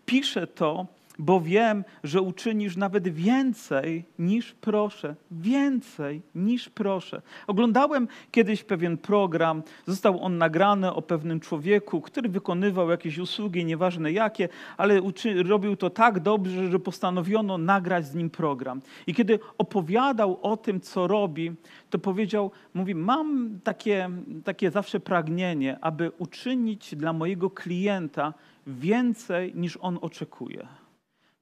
Piszę 0.06 0.48
to, 0.48 0.86
bo 1.20 1.42
wiem, 1.42 1.84
że 2.04 2.22
uczynisz 2.22 2.78
nawet 2.78 3.08
więcej 3.08 4.04
niż 4.20 4.54
proszę. 4.54 5.16
Więcej 5.32 6.22
niż 6.36 6.70
proszę. 6.70 7.22
Oglądałem 7.48 8.08
kiedyś 8.32 8.64
pewien 8.64 8.98
program, 8.98 9.64
został 9.88 10.24
on 10.24 10.38
nagrany 10.38 10.94
o 10.94 11.02
pewnym 11.02 11.40
człowieku, 11.40 12.02
który 12.02 12.30
wykonywał 12.30 12.90
jakieś 12.90 13.18
usługi, 13.18 13.66
nieważne 13.66 14.12
jakie, 14.12 14.50
ale 14.78 15.02
uczy, 15.02 15.44
robił 15.44 15.76
to 15.76 15.90
tak 15.90 16.20
dobrze, 16.20 16.72
że 16.72 16.80
postanowiono 16.80 17.58
nagrać 17.58 18.06
z 18.06 18.16
nim 18.16 18.30
program. 18.30 18.82
I 19.08 19.14
kiedy 19.14 19.40
opowiadał 19.58 20.40
o 20.42 20.58
tym, 20.58 20.82
co 20.82 21.08
robi, 21.08 21.52
to 21.90 22.00
powiedział, 22.00 22.52
mówi, 22.74 22.96
mam 22.96 23.60
takie, 23.64 24.10
takie 24.44 24.72
zawsze 24.72 25.00
pragnienie, 25.00 25.78
aby 25.82 26.12
uczynić 26.18 26.96
dla 26.96 27.14
mojego 27.14 27.50
klienta 27.50 28.34
więcej 28.68 29.56
niż 29.56 29.78
on 29.82 30.00
oczekuje 30.02 30.68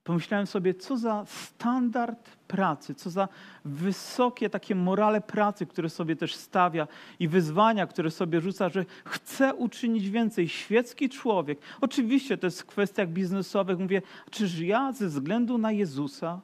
pomyślałem 0.06 0.46
sobie, 0.46 0.74
co 0.74 0.96
za 0.96 1.24
standard 1.26 2.36
pracy, 2.48 2.94
co 2.94 3.10
za 3.10 3.28
wysokie 3.64 4.50
takie 4.50 4.74
morale 4.74 5.20
pracy, 5.20 5.66
które 5.66 5.90
sobie 5.90 6.16
też 6.16 6.34
stawia 6.34 6.88
i 7.18 7.28
wyzwania, 7.28 7.86
które 7.86 8.10
sobie 8.10 8.40
rzuca, 8.40 8.68
że 8.68 8.84
chce 9.04 9.54
uczynić 9.54 10.10
więcej. 10.10 10.48
Świecki 10.48 11.08
człowiek. 11.08 11.58
Oczywiście 11.80 12.38
to 12.38 12.46
jest 12.46 12.62
w 12.62 12.66
kwestiach 12.66 13.08
biznesowych. 13.08 13.78
Mówię, 13.78 14.02
czyż 14.30 14.58
ja 14.58 14.92
ze 14.92 15.06
względu 15.06 15.58
na 15.58 15.72
Jezusa 15.72 16.40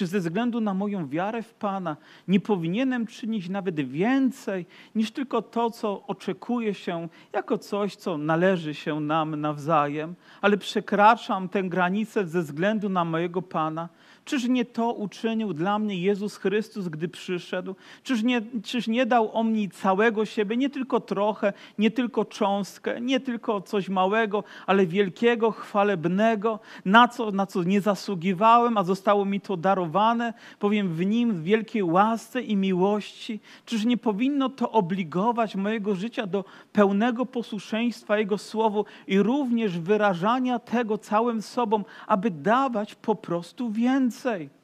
czy 0.00 0.06
ze 0.06 0.20
względu 0.20 0.60
na 0.60 0.74
moją 0.74 1.08
wiarę 1.08 1.42
w 1.42 1.54
Pana 1.54 1.96
nie 2.28 2.40
powinienem 2.40 3.06
czynić 3.06 3.48
nawet 3.48 3.80
więcej 3.80 4.66
niż 4.94 5.10
tylko 5.10 5.42
to, 5.42 5.70
co 5.70 6.06
oczekuje 6.06 6.74
się 6.74 7.08
jako 7.32 7.58
coś, 7.58 7.96
co 7.96 8.18
należy 8.18 8.74
się 8.74 9.00
nam 9.00 9.40
nawzajem, 9.40 10.14
ale 10.40 10.58
przekraczam 10.58 11.48
tę 11.48 11.62
granicę 11.62 12.26
ze 12.26 12.42
względu 12.42 12.88
na 12.88 13.04
mojego 13.04 13.42
Pana? 13.42 13.88
Czyż 14.30 14.48
nie 14.48 14.64
to 14.64 14.92
uczynił 14.92 15.52
dla 15.54 15.78
mnie 15.78 16.00
Jezus 16.00 16.36
Chrystus, 16.36 16.88
gdy 16.88 17.08
przyszedł? 17.08 17.74
Czyż 18.02 18.22
nie, 18.22 18.42
czyż 18.64 18.88
nie 18.88 19.06
dał 19.06 19.30
on 19.32 19.52
mi 19.52 19.70
całego 19.70 20.24
siebie, 20.24 20.56
nie 20.56 20.70
tylko 20.70 21.00
trochę, 21.00 21.52
nie 21.78 21.90
tylko 21.90 22.24
cząstkę, 22.24 23.00
nie 23.00 23.20
tylko 23.20 23.60
coś 23.60 23.88
małego, 23.88 24.44
ale 24.66 24.86
wielkiego, 24.86 25.50
chwalebnego, 25.50 26.58
na 26.84 27.08
co, 27.08 27.30
na 27.30 27.46
co 27.46 27.62
nie 27.62 27.80
zasługiwałem, 27.80 28.78
a 28.78 28.84
zostało 28.84 29.24
mi 29.24 29.40
to 29.40 29.56
darowane, 29.56 30.34
powiem 30.58 30.88
w 30.88 31.06
nim 31.06 31.32
w 31.32 31.42
wielkiej 31.42 31.82
łasce 31.82 32.42
i 32.42 32.56
miłości? 32.56 33.40
Czyż 33.66 33.84
nie 33.84 33.96
powinno 33.96 34.48
to 34.48 34.72
obligować 34.72 35.56
mojego 35.56 35.94
życia 35.94 36.26
do 36.26 36.44
pełnego 36.72 37.26
posłuszeństwa 37.26 38.18
Jego 38.18 38.38
Słowu 38.38 38.84
i 39.06 39.22
również 39.22 39.78
wyrażania 39.78 40.58
tego 40.58 40.98
całym 40.98 41.42
sobą, 41.42 41.84
aby 42.06 42.30
dawać 42.30 42.94
po 42.94 43.14
prostu 43.14 43.70
więcej? 43.70 44.19
Więcej. 44.20 44.60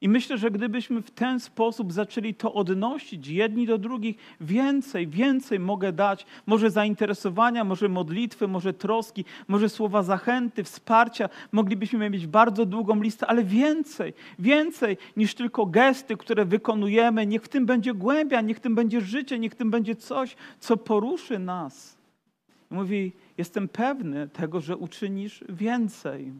I 0.00 0.08
myślę, 0.08 0.38
że 0.38 0.50
gdybyśmy 0.50 1.02
w 1.02 1.10
ten 1.10 1.40
sposób 1.40 1.92
zaczęli 1.92 2.34
to 2.34 2.52
odnosić 2.52 3.28
jedni 3.28 3.66
do 3.66 3.78
drugich, 3.78 4.16
więcej, 4.40 5.06
więcej 5.06 5.58
mogę 5.58 5.92
dać. 5.92 6.26
Może 6.46 6.70
zainteresowania, 6.70 7.64
może 7.64 7.88
modlitwy, 7.88 8.48
może 8.48 8.72
troski, 8.72 9.24
może 9.48 9.68
słowa 9.68 10.02
zachęty, 10.02 10.64
wsparcia. 10.64 11.28
Moglibyśmy 11.52 12.10
mieć 12.10 12.26
bardzo 12.26 12.66
długą 12.66 13.02
listę, 13.02 13.26
ale 13.26 13.44
więcej, 13.44 14.14
więcej 14.38 14.96
niż 15.16 15.34
tylko 15.34 15.66
gesty, 15.66 16.16
które 16.16 16.44
wykonujemy. 16.44 17.26
Niech 17.26 17.42
w 17.42 17.48
tym 17.48 17.66
będzie 17.66 17.94
głębia, 17.94 18.40
niech 18.40 18.56
w 18.56 18.60
tym 18.60 18.74
będzie 18.74 19.00
życie, 19.00 19.38
niech 19.38 19.52
w 19.52 19.56
tym 19.56 19.70
będzie 19.70 19.94
coś, 19.96 20.36
co 20.60 20.76
poruszy 20.76 21.38
nas. 21.38 21.96
Mówi, 22.70 23.12
jestem 23.38 23.68
pewny 23.68 24.28
tego, 24.28 24.60
że 24.60 24.76
uczynisz 24.76 25.44
więcej. 25.48 26.32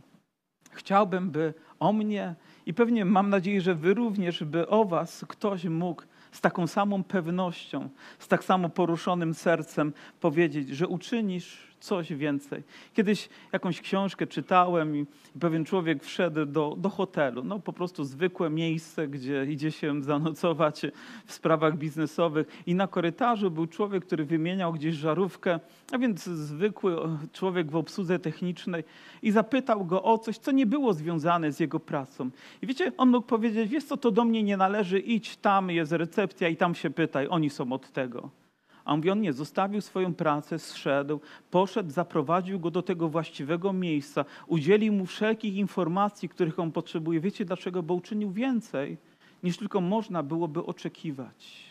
Chciałbym, 0.70 1.30
by 1.30 1.54
o 1.80 1.92
mnie. 1.92 2.34
I 2.66 2.74
pewnie 2.74 3.04
mam 3.04 3.30
nadzieję, 3.30 3.60
że 3.60 3.74
wy 3.74 3.94
również, 3.94 4.44
by 4.44 4.68
o 4.68 4.84
was 4.84 5.24
ktoś 5.28 5.64
mógł 5.64 6.02
z 6.32 6.40
taką 6.40 6.66
samą 6.66 7.04
pewnością, 7.04 7.88
z 8.18 8.28
tak 8.28 8.44
samo 8.44 8.68
poruszonym 8.68 9.34
sercem 9.34 9.92
powiedzieć, 10.20 10.68
że 10.68 10.88
uczynisz 10.88 11.65
coś 11.80 12.12
więcej. 12.12 12.62
Kiedyś 12.94 13.28
jakąś 13.52 13.80
książkę 13.80 14.26
czytałem 14.26 14.96
i 14.96 15.06
pewien 15.40 15.64
człowiek 15.64 16.04
wszedł 16.04 16.46
do, 16.46 16.74
do 16.78 16.88
hotelu. 16.88 17.44
No 17.44 17.58
po 17.58 17.72
prostu 17.72 18.04
zwykłe 18.04 18.50
miejsce, 18.50 19.08
gdzie 19.08 19.44
idzie 19.44 19.72
się 19.72 20.02
zanocować 20.02 20.82
w 21.26 21.32
sprawach 21.32 21.76
biznesowych. 21.76 22.46
I 22.66 22.74
na 22.74 22.86
korytarzu 22.86 23.50
był 23.50 23.66
człowiek, 23.66 24.04
który 24.04 24.24
wymieniał 24.24 24.72
gdzieś 24.72 24.94
żarówkę, 24.94 25.60
a 25.92 25.98
więc 25.98 26.24
zwykły 26.24 26.96
człowiek 27.32 27.70
w 27.70 27.76
obsłudze 27.76 28.18
technicznej 28.18 28.84
i 29.22 29.30
zapytał 29.30 29.84
go 29.84 30.02
o 30.02 30.18
coś, 30.18 30.38
co 30.38 30.52
nie 30.52 30.66
było 30.66 30.94
związane 30.94 31.52
z 31.52 31.60
jego 31.60 31.80
pracą. 31.80 32.30
I 32.62 32.66
wiecie, 32.66 32.92
on 32.96 33.08
mógł 33.08 33.26
powiedzieć, 33.26 33.68
wiesz 33.70 33.84
co, 33.84 33.96
to 33.96 34.10
do 34.10 34.24
mnie 34.24 34.42
nie 34.42 34.56
należy, 34.56 34.98
idź 34.98 35.36
tam, 35.36 35.70
jest 35.70 35.92
recepcja 35.92 36.48
i 36.48 36.56
tam 36.56 36.74
się 36.74 36.90
pytaj, 36.90 37.26
oni 37.30 37.50
są 37.50 37.72
od 37.72 37.90
tego. 37.90 38.45
A 38.86 38.96
mówi, 38.96 39.10
on 39.10 39.20
nie, 39.20 39.32
zostawił 39.32 39.80
swoją 39.80 40.14
pracę, 40.14 40.58
zszedł, 40.58 41.20
poszedł, 41.50 41.90
zaprowadził 41.90 42.60
go 42.60 42.70
do 42.70 42.82
tego 42.82 43.08
właściwego 43.08 43.72
miejsca, 43.72 44.24
udzielił 44.46 44.92
mu 44.92 45.06
wszelkich 45.06 45.54
informacji, 45.54 46.28
których 46.28 46.58
on 46.58 46.72
potrzebuje. 46.72 47.20
Wiecie 47.20 47.44
dlaczego? 47.44 47.82
Bo 47.82 47.94
uczynił 47.94 48.30
więcej, 48.30 48.96
niż 49.42 49.56
tylko 49.56 49.80
można 49.80 50.22
byłoby 50.22 50.64
oczekiwać. 50.64 51.66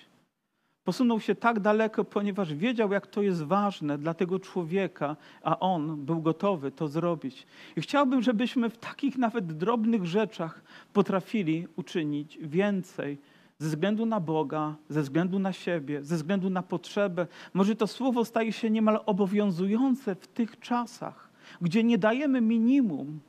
Posunął 0.84 1.20
się 1.20 1.36
tak 1.36 1.60
daleko, 1.60 2.04
ponieważ 2.04 2.54
wiedział, 2.54 2.92
jak 2.92 3.08
to 3.08 3.22
jest 3.22 3.44
ważne 3.44 3.98
dla 3.98 4.14
tego 4.14 4.40
człowieka, 4.40 5.16
a 5.44 5.60
on 5.60 6.06
był 6.06 6.22
gotowy 6.22 6.72
to 6.72 6.88
zrobić. 6.88 7.48
I 7.76 7.82
chciałbym, 7.82 8.22
żebyśmy 8.22 8.70
w 8.70 8.78
takich 8.78 9.18
nawet 9.18 9.54
drobnych 9.54 10.06
rzeczach 10.06 10.64
potrafili 10.94 11.68
uczynić 11.76 12.38
więcej 12.42 13.18
ze 13.60 13.70
względu 13.70 14.06
na 14.06 14.20
Boga, 14.20 14.76
ze 14.90 15.02
względu 15.02 15.40
na 15.40 15.54
siebie, 15.54 16.04
ze 16.04 16.16
względu 16.16 16.50
na 16.50 16.64
potrzebę. 16.64 17.28
Może 17.54 17.76
to 17.76 17.88
słowo 17.88 18.26
staje 18.26 18.54
się 18.54 18.70
niemal 18.70 19.00
obowiązujące 19.06 20.16
w 20.16 20.28
tych 20.28 20.60
czasach, 20.60 21.30
gdzie 21.62 21.84
nie 21.84 21.98
dajemy 21.98 22.42
minimum, 22.42 23.20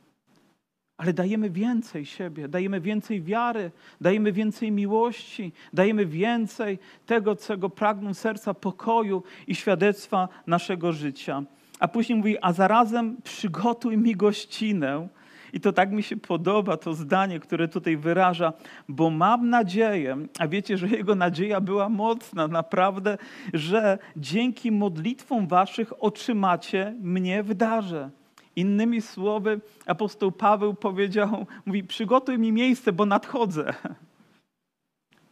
ale 0.97 1.13
dajemy 1.13 1.49
więcej 1.49 2.05
siebie, 2.05 2.47
dajemy 2.47 2.81
więcej 2.81 3.21
wiary, 3.21 3.71
dajemy 4.01 4.31
więcej 4.31 4.71
miłości, 4.71 5.51
dajemy 5.73 6.05
więcej 6.05 6.79
tego, 7.05 7.35
czego 7.35 7.69
pragną 7.69 8.13
serca 8.13 8.53
pokoju 8.53 9.23
i 9.47 9.55
świadectwa 9.55 10.29
naszego 10.47 10.93
życia. 10.93 11.43
A 11.79 11.87
później 11.87 12.17
mówi, 12.17 12.37
a 12.41 12.53
zarazem 12.53 13.17
przygotuj 13.23 13.97
mi 13.97 14.15
gościnę, 14.15 15.07
i 15.53 15.59
to 15.59 15.73
tak 15.73 15.91
mi 15.91 16.03
się 16.03 16.17
podoba, 16.17 16.77
to 16.77 16.93
zdanie, 16.93 17.39
które 17.39 17.67
tutaj 17.67 17.97
wyraża, 17.97 18.53
bo 18.89 19.09
mam 19.09 19.49
nadzieję, 19.49 20.17
a 20.39 20.47
wiecie, 20.47 20.77
że 20.77 20.87
jego 20.87 21.15
nadzieja 21.15 21.61
była 21.61 21.89
mocna, 21.89 22.47
naprawdę, 22.47 23.17
że 23.53 23.97
dzięki 24.17 24.71
modlitwom 24.71 25.47
waszych 25.47 26.03
otrzymacie 26.03 26.93
mnie 27.01 27.43
w 27.43 27.53
darze. 27.53 28.09
Innymi 28.55 29.01
słowy, 29.01 29.59
apostoł 29.85 30.31
Paweł 30.31 30.73
powiedział, 30.73 31.45
mówi, 31.65 31.83
przygotuj 31.83 32.39
mi 32.39 32.51
miejsce, 32.51 32.93
bo 32.93 33.05
nadchodzę. 33.05 33.73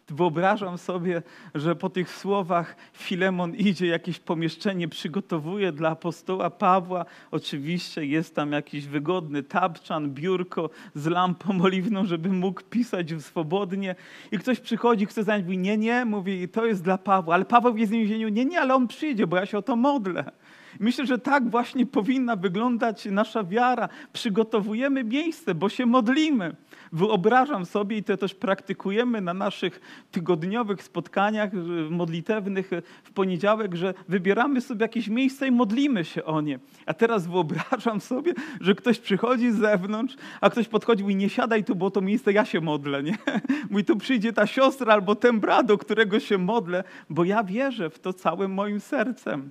Wyobrażam 0.10 0.78
sobie, 0.78 1.22
że 1.56 1.76
po 1.76 1.90
tych 1.90 2.10
słowach 2.10 2.76
Filemon 2.94 3.56
idzie, 3.56 3.88
jakieś 3.88 4.20
pomieszczenie 4.20 4.88
przygotowuje 4.88 5.72
dla 5.72 5.90
apostoła 5.90 6.50
Pawła. 6.50 7.06
Oczywiście 7.32 8.06
jest 8.06 8.36
tam 8.36 8.52
jakiś 8.52 8.88
wygodny 8.88 9.44
tapczan, 9.44 10.12
biurko 10.12 10.70
z 10.96 11.08
lampą 11.08 11.62
oliwną, 11.62 12.06
żeby 12.06 12.30
mógł 12.30 12.62
pisać 12.62 13.14
swobodnie. 13.20 13.96
I 14.32 14.38
ktoś 14.38 14.60
przychodzi, 14.60 15.06
chce 15.06 15.24
zająć, 15.24 15.46
mówi 15.46 15.58
nie, 15.58 15.78
nie, 15.78 16.06
mówi 16.06 16.50
to 16.50 16.66
jest 16.66 16.84
dla 16.84 16.98
Pawła. 16.98 17.36
Ale 17.36 17.46
Paweł 17.46 17.78
jest 17.78 17.92
w 17.92 17.96
więzieniu, 17.96 18.30
nie, 18.30 18.46
nie, 18.46 18.62
ale 18.62 18.76
on 18.76 18.88
przyjdzie, 18.88 19.28
bo 19.28 19.38
ja 19.38 19.46
się 19.46 19.58
o 19.58 19.62
to 19.62 19.76
modlę. 19.76 20.32
Myślę, 20.80 21.06
że 21.06 21.18
tak 21.20 21.50
właśnie 21.50 21.86
powinna 21.86 22.36
wyglądać 22.36 23.06
nasza 23.06 23.44
wiara. 23.44 23.90
Przygotowujemy 24.14 25.04
miejsce, 25.04 25.56
bo 25.56 25.70
się 25.70 25.86
modlimy. 25.86 26.56
Wyobrażam 26.92 27.66
sobie 27.66 27.98
i 27.98 28.04
to 28.04 28.18
też 28.18 28.34
praktykujemy 28.34 29.22
na 29.22 29.34
naszych 29.34 29.82
tygodniowych 30.12 30.84
spotkaniach 30.84 31.50
modlitewnych 31.90 32.72
w 33.04 33.12
poniedziałek, 33.12 33.76
że 33.76 33.94
wybieramy 34.08 34.62
sobie 34.62 34.82
jakieś 34.82 35.08
miejsce 35.08 35.48
i 35.48 35.52
modlimy 35.52 36.06
się 36.06 36.24
o 36.24 36.42
nie. 36.42 36.60
A 36.86 36.94
teraz 36.94 37.28
wyobrażam 37.28 38.02
sobie, 38.02 38.34
że 38.62 38.76
ktoś 38.76 39.00
przychodzi 39.00 39.52
z 39.52 39.56
zewnątrz, 39.56 40.16
a 40.42 40.50
ktoś 40.50 40.68
podchodzi 40.68 41.04
i 41.04 41.16
nie 41.16 41.30
siadaj 41.30 41.64
tu, 41.64 41.76
bo 41.76 41.92
to 41.92 42.02
miejsce 42.02 42.34
ja 42.34 42.46
się 42.46 42.62
modlę, 42.62 43.04
nie? 43.04 43.18
Mój 43.72 43.86
tu 43.86 43.98
przyjdzie 43.98 44.34
ta 44.34 44.48
siostra 44.48 44.94
albo 44.94 45.16
ten 45.16 45.40
brat, 45.40 45.66
do 45.66 45.78
którego 45.78 46.20
się 46.20 46.38
modlę, 46.38 46.84
bo 47.10 47.24
ja 47.24 47.44
wierzę 47.44 47.90
w 47.90 48.00
to 48.00 48.14
całym 48.14 48.54
moim 48.54 48.80
sercem. 48.80 49.50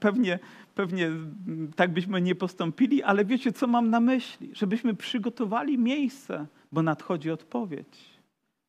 Pewnie, 0.00 0.38
pewnie 0.74 1.10
tak 1.76 1.92
byśmy 1.92 2.20
nie 2.20 2.34
postąpili, 2.34 3.02
ale 3.02 3.24
wiecie, 3.24 3.52
co 3.52 3.66
mam 3.66 3.90
na 3.90 4.00
myśli? 4.00 4.50
Żebyśmy 4.52 4.94
przygotowali 4.94 5.78
miejsce, 5.78 6.46
bo 6.72 6.82
nadchodzi 6.82 7.30
odpowiedź. 7.30 8.20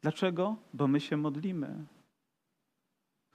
Dlaczego? 0.02 0.56
Bo 0.74 0.88
my 0.88 1.00
się 1.00 1.18
modlimy. 1.18 1.86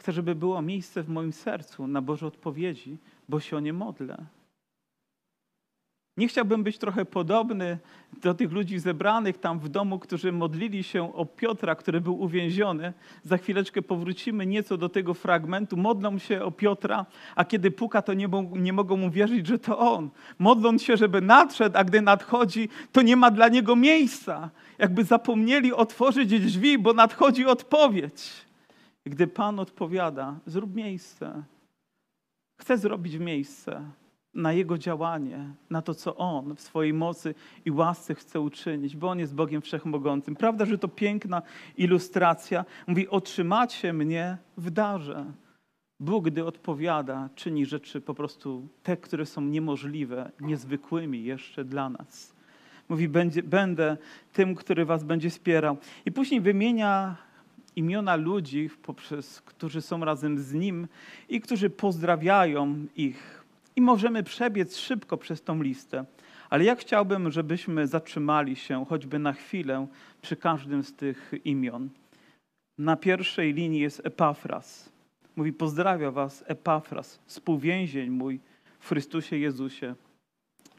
Chcę, 0.00 0.12
żeby 0.12 0.35
było 0.35 0.62
miejsce 0.62 1.02
w 1.02 1.09
moim 1.09 1.33
sercu 1.33 1.87
na 1.87 2.02
Boże 2.02 2.26
odpowiedzi, 2.26 2.99
bo 3.28 3.40
się 3.40 3.57
o 3.57 3.61
nie 3.61 3.73
modlę. 3.73 4.26
Nie 6.17 6.29
chciałbym 6.29 6.62
być 6.62 6.79
trochę 6.79 7.05
podobny 7.05 7.79
do 8.23 8.35
tych 8.35 8.52
ludzi 8.52 8.79
zebranych 8.79 9.38
tam 9.38 9.59
w 9.59 9.69
domu, 9.69 9.99
którzy 9.99 10.33
modlili 10.33 10.83
się 10.83 11.14
o 11.14 11.26
Piotra, 11.26 11.75
który 11.75 12.00
był 12.00 12.21
uwięziony. 12.21 12.93
Za 13.23 13.37
chwileczkę 13.37 13.83
powrócimy 13.83 14.47
nieco 14.47 14.76
do 14.76 14.88
tego 14.88 15.14
fragmentu. 15.14 15.76
Modlą 15.76 16.19
się 16.19 16.43
o 16.43 16.50
Piotra, 16.50 17.07
a 17.37 17.45
kiedy 17.45 17.71
puka, 17.71 18.02
to 18.02 18.14
nie, 18.14 18.29
nie 18.52 18.73
mogą 18.73 18.97
mu 18.97 19.11
wierzyć, 19.11 19.47
że 19.47 19.59
to 19.59 19.79
on. 19.79 20.11
Modlą 20.38 20.79
się, 20.79 20.97
żeby 20.97 21.21
nadszedł, 21.21 21.79
a 21.79 21.85
gdy 21.85 22.02
nadchodzi, 22.02 22.69
to 22.93 23.02
nie 23.02 23.17
ma 23.17 23.31
dla 23.31 23.49
niego 23.49 23.76
miejsca. 23.76 24.50
Jakby 24.79 25.05
zapomnieli 25.05 25.73
otworzyć 25.73 26.40
drzwi, 26.40 26.79
bo 26.79 26.93
nadchodzi 26.93 27.47
odpowiedź. 27.47 28.31
Gdy 29.07 29.26
Pan 29.26 29.59
odpowiada, 29.59 30.35
zrób 30.47 30.75
miejsce. 30.75 31.43
Chcę 32.61 32.79
zrobić 32.79 33.19
miejsce 33.19 34.00
na 34.34 34.52
Jego 34.52 34.78
działanie, 34.78 35.54
na 35.70 35.82
to, 35.82 35.94
co 35.94 36.16
On 36.16 36.56
w 36.56 36.60
swojej 36.60 36.92
mocy 36.92 37.34
i 37.64 37.70
łasce 37.70 38.14
chce 38.14 38.40
uczynić, 38.40 38.96
bo 38.96 39.08
On 39.08 39.18
jest 39.18 39.34
Bogiem 39.34 39.62
Wszechmogącym. 39.62 40.37
Prawda, 40.37 40.64
że 40.64 40.78
to 40.78 40.88
piękna 40.88 41.42
ilustracja. 41.76 42.64
Mówi, 42.87 43.08
otrzymacie 43.08 43.92
mnie 43.92 44.38
w 44.56 44.70
darze. 44.70 45.25
Bóg, 46.00 46.25
gdy 46.25 46.44
odpowiada, 46.44 47.28
czyni 47.34 47.66
rzeczy 47.66 48.00
po 48.00 48.14
prostu 48.14 48.68
te, 48.82 48.96
które 48.96 49.26
są 49.26 49.40
niemożliwe, 49.40 50.30
niezwykłymi 50.40 51.25
jeszcze 51.25 51.64
dla 51.64 51.90
nas. 51.90 52.34
Mówi, 52.88 53.08
będzie, 53.08 53.42
będę 53.42 53.96
tym, 54.32 54.54
który 54.54 54.84
was 54.84 55.04
będzie 55.04 55.30
wspierał. 55.30 55.76
I 56.06 56.12
później 56.12 56.40
wymienia 56.40 57.16
imiona 57.76 58.16
ludzi, 58.16 58.70
poprzez, 58.82 59.40
którzy 59.40 59.82
są 59.82 60.04
razem 60.04 60.38
z 60.38 60.54
Nim 60.54 60.88
i 61.28 61.40
którzy 61.40 61.70
pozdrawiają 61.70 62.87
ich 62.96 63.39
i 63.76 63.80
możemy 63.80 64.22
przebiec 64.22 64.76
szybko 64.76 65.16
przez 65.16 65.42
tą 65.42 65.62
listę. 65.62 66.04
Ale 66.50 66.64
ja 66.64 66.76
chciałbym, 66.76 67.30
żebyśmy 67.30 67.86
zatrzymali 67.86 68.56
się 68.56 68.84
choćby 68.88 69.18
na 69.18 69.32
chwilę 69.32 69.86
przy 70.22 70.36
każdym 70.36 70.82
z 70.82 70.94
tych 70.94 71.32
imion. 71.44 71.88
Na 72.78 72.96
pierwszej 72.96 73.54
linii 73.54 73.80
jest 73.80 74.06
Epafras. 74.06 74.92
Mówi, 75.36 75.52
pozdrawia 75.52 76.10
was 76.10 76.44
Epafras, 76.46 77.20
współwięzień 77.26 78.10
mój 78.10 78.40
w 78.80 78.88
Chrystusie 78.88 79.36
Jezusie. 79.36 79.94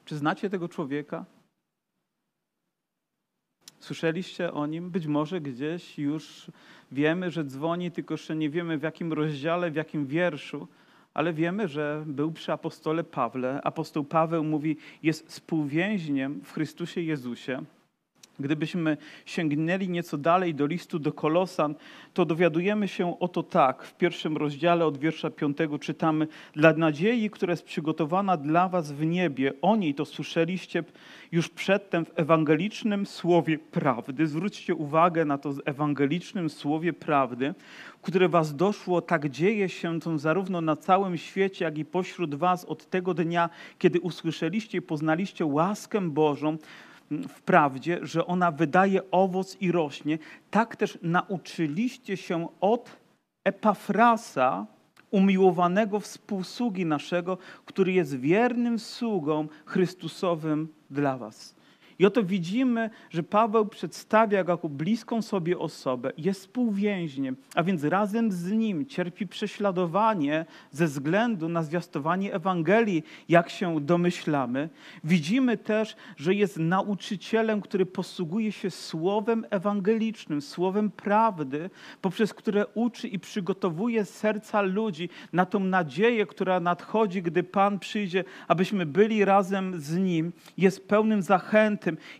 Czy 0.05 0.17
znacie 0.17 0.49
tego 0.49 0.69
człowieka? 0.69 1.25
Słyszeliście 3.79 4.53
o 4.53 4.65
nim? 4.65 4.89
Być 4.89 5.07
może 5.07 5.41
gdzieś 5.41 5.99
już 5.99 6.51
wiemy, 6.91 7.31
że 7.31 7.43
dzwoni, 7.43 7.91
tylko 7.91 8.13
jeszcze 8.13 8.35
nie 8.35 8.49
wiemy 8.49 8.77
w 8.77 8.83
jakim 8.83 9.13
rozdziale, 9.13 9.71
w 9.71 9.75
jakim 9.75 10.07
wierszu 10.07 10.67
ale 11.13 11.33
wiemy, 11.33 11.67
że 11.67 12.03
był 12.07 12.31
przy 12.31 12.51
apostole 12.51 13.03
Pawle. 13.03 13.61
Apostoł 13.63 14.03
Paweł 14.03 14.43
mówi, 14.43 14.77
jest 15.03 15.27
współwięźniem 15.27 16.41
w 16.43 16.53
Chrystusie 16.53 17.01
Jezusie. 17.01 17.61
Gdybyśmy 18.41 18.97
sięgnęli 19.25 19.89
nieco 19.89 20.17
dalej 20.17 20.55
do 20.55 20.65
listu 20.65 20.99
do 20.99 21.13
Kolosan, 21.13 21.75
to 22.13 22.25
dowiadujemy 22.25 22.87
się 22.87 23.19
o 23.19 23.27
to 23.27 23.43
tak. 23.43 23.83
W 23.83 23.97
pierwszym 23.97 24.37
rozdziale 24.37 24.85
od 24.85 24.97
wiersza 24.97 25.29
piątego 25.29 25.79
czytamy: 25.79 26.27
Dla 26.53 26.73
nadziei, 26.73 27.29
która 27.29 27.51
jest 27.51 27.65
przygotowana 27.65 28.37
dla 28.37 28.69
Was 28.69 28.91
w 28.91 29.05
niebie, 29.05 29.53
o 29.61 29.75
niej 29.75 29.93
to 29.93 30.05
słyszeliście 30.05 30.83
już 31.31 31.49
przedtem 31.49 32.05
w 32.05 32.11
ewangelicznym 32.15 33.05
słowie 33.05 33.59
prawdy. 33.59 34.27
Zwróćcie 34.27 34.75
uwagę 34.75 35.25
na 35.25 35.37
to 35.37 35.53
ewangelicznym 35.65 36.49
słowie 36.49 36.93
prawdy, 36.93 37.53
które 38.01 38.29
Was 38.29 38.55
doszło, 38.55 39.01
tak 39.01 39.29
dzieje 39.29 39.69
się 39.69 39.99
to 39.99 40.17
zarówno 40.17 40.61
na 40.61 40.75
całym 40.75 41.17
świecie, 41.17 41.65
jak 41.65 41.77
i 41.77 41.85
pośród 41.85 42.35
Was 42.35 42.65
od 42.65 42.89
tego 42.89 43.13
dnia, 43.13 43.49
kiedy 43.79 43.99
usłyszeliście 43.99 44.77
i 44.77 44.81
poznaliście 44.81 45.45
łaskę 45.45 46.01
Bożą 46.01 46.57
w 47.11 47.41
prawdzie, 47.41 47.99
że 48.01 48.25
ona 48.25 48.51
wydaje 48.51 49.11
owoc 49.11 49.57
i 49.61 49.71
rośnie, 49.71 50.17
tak 50.51 50.75
też 50.75 50.97
nauczyliście 51.01 52.17
się 52.17 52.47
od 52.61 52.97
Epafrasa, 53.43 54.65
umiłowanego 55.11 55.99
współsługi 55.99 56.85
naszego, 56.85 57.37
który 57.65 57.91
jest 57.91 58.19
wiernym 58.19 58.79
sługą 58.79 59.47
Chrystusowym 59.65 60.67
dla 60.89 61.17
Was. 61.17 61.55
I 61.99 62.05
oto 62.05 62.23
widzimy, 62.23 62.89
że 63.09 63.23
Paweł 63.23 63.65
przedstawia 63.65 64.43
go 64.43 64.51
jako 64.51 64.69
bliską 64.69 65.21
sobie 65.21 65.59
osobę, 65.59 66.11
jest 66.17 66.39
współwięźniem, 66.39 67.35
a 67.55 67.63
więc 67.63 67.83
razem 67.83 68.31
z 68.31 68.51
nim 68.51 68.85
cierpi 68.85 69.27
prześladowanie 69.27 70.45
ze 70.71 70.85
względu 70.85 71.49
na 71.49 71.63
zwiastowanie 71.63 72.33
Ewangelii, 72.33 73.03
jak 73.29 73.49
się 73.49 73.81
domyślamy. 73.81 74.69
Widzimy 75.03 75.57
też, 75.57 75.95
że 76.17 76.33
jest 76.33 76.57
nauczycielem, 76.57 77.61
który 77.61 77.85
posługuje 77.85 78.51
się 78.51 78.71
słowem 78.71 79.45
ewangelicznym, 79.49 80.41
słowem 80.41 80.91
prawdy, 80.91 81.69
poprzez 82.01 82.33
które 82.33 82.65
uczy 82.73 83.07
i 83.07 83.19
przygotowuje 83.19 84.05
serca 84.05 84.61
ludzi 84.61 85.09
na 85.33 85.45
tą 85.45 85.59
nadzieję, 85.59 86.25
która 86.25 86.59
nadchodzi, 86.59 87.21
gdy 87.21 87.43
Pan 87.43 87.79
przyjdzie, 87.79 88.23
abyśmy 88.47 88.85
byli 88.85 89.25
razem 89.25 89.81
z 89.81 89.97
nim. 89.97 90.31
Jest 90.57 90.87
pełnym 90.87 91.23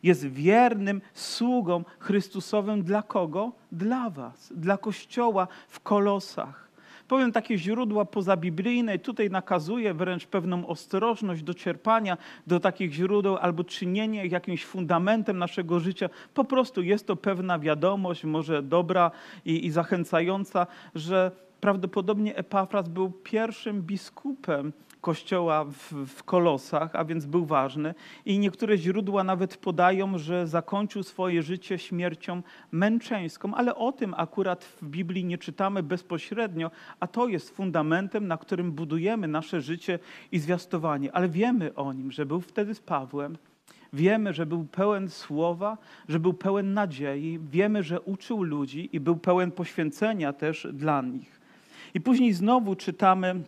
jest 0.04 0.26
wiernym 0.28 1.02
sługą 1.14 1.84
Chrystusowym 2.00 2.84
dla 2.84 3.02
kogo? 3.02 3.52
Dla 3.72 4.10
Was, 4.10 4.54
dla 4.56 4.78
Kościoła 4.78 5.48
w 5.68 5.80
Kolosach. 5.80 6.72
Powiem 7.12 7.32
takie 7.32 7.58
źródła 7.58 8.06
pozabiblijne, 8.06 9.00
tutaj 9.00 9.30
nakazuje 9.30 9.94
wręcz 9.94 10.28
pewną 10.28 10.68
ostrożność 10.68 11.44
do 11.44 11.54
czerpania 11.54 12.18
do 12.48 12.60
takich 12.60 12.94
źródeł 12.94 13.38
albo 13.38 13.64
czynienia 13.64 14.24
ich 14.24 14.32
jakimś 14.32 14.66
fundamentem 14.66 15.38
naszego 15.38 15.80
życia. 15.80 16.10
Po 16.34 16.44
prostu 16.44 16.82
jest 16.82 17.08
to 17.08 17.16
pewna 17.16 17.60
wiadomość, 17.60 18.24
może 18.24 18.64
dobra 18.64 19.12
i, 19.46 19.66
i 19.66 19.72
zachęcająca, 19.72 20.68
że 20.96 21.32
prawdopodobnie 21.62 22.36
Epafras 22.36 22.90
był 22.90 23.12
pierwszym 23.12 23.82
biskupem 23.82 24.74
kościoła 25.02 25.66
w, 25.66 25.94
w, 26.08 26.24
Kolosach, 26.24 26.96
a 26.96 27.06
więc 27.06 27.26
był 27.26 27.46
ważny. 27.46 27.94
I 28.26 28.40
niektóre 28.40 28.78
źródła 28.78 29.24
nawet 29.24 29.58
podają, 29.58 30.18
że 30.18 30.48
zakończył 30.48 31.04
swoje 31.04 31.44
życie 31.44 31.80
śmiercią 31.80 32.42
męczeńską, 32.72 33.56
ale 33.56 33.76
o 33.76 33.92
tym 33.92 34.14
akurat 34.18 34.64
w 34.64 34.86
Biblii 34.86 35.26
nie 35.26 35.38
czytamy 35.38 35.84
bezpośrednio, 35.84 36.72
a 37.00 37.08
to 37.08 37.28
jest 37.28 37.56
fundamentem, 37.56 38.28
na 38.28 38.38
którym 38.38 38.72
budujemy 38.72 39.28
nasze 39.28 39.62
życie 39.62 40.00
i 40.32 40.40
zwiastowanie. 40.40 41.16
Ale 41.16 41.30
wiemy 41.30 41.76
o 41.76 41.94
nim, 41.94 42.12
że 42.12 42.26
był 42.26 42.42
wtedy 42.42 42.76
z 42.76 42.80
Pawłem. 42.80 43.38
Wiemy, 43.94 44.34
że 44.34 44.46
był 44.46 44.66
pełen 44.66 45.10
słowa, 45.10 45.78
że 46.10 46.20
był 46.20 46.34
pełen 46.34 46.74
nadziei, 46.74 47.40
wiemy, 47.52 47.84
że 47.84 48.02
uczył 48.02 48.44
ludzi 48.44 48.90
i 48.94 49.00
był 49.00 49.16
pełen 49.16 49.52
poświęcenia 49.52 50.34
też 50.34 50.68
dla 50.74 51.02
nich. 51.02 51.42
I 51.94 52.02
później 52.02 52.34
znowu 52.34 52.76
czytamy 52.76 53.44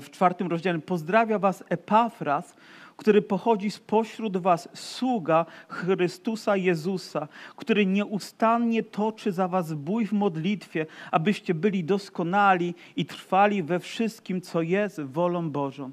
w 0.00 0.10
czwartym 0.10 0.48
rozdziale. 0.48 0.78
Pozdrawia 0.78 1.38
was 1.38 1.64
Epafras, 1.68 2.54
który 2.96 3.22
pochodzi 3.22 3.70
spośród 3.70 4.36
was 4.36 4.68
sługa 4.74 5.46
Chrystusa 5.68 6.56
Jezusa, 6.56 7.28
który 7.56 7.86
nieustannie 7.86 8.82
toczy 8.82 9.32
za 9.32 9.48
was 9.48 9.72
bój 9.72 10.06
w 10.06 10.12
modlitwie, 10.12 10.86
abyście 11.10 11.54
byli 11.54 11.84
doskonali 11.84 12.74
i 12.96 13.06
trwali 13.06 13.62
we 13.62 13.78
wszystkim, 13.78 14.40
co 14.40 14.62
jest 14.62 15.00
wolą 15.00 15.50
Bożą. 15.50 15.90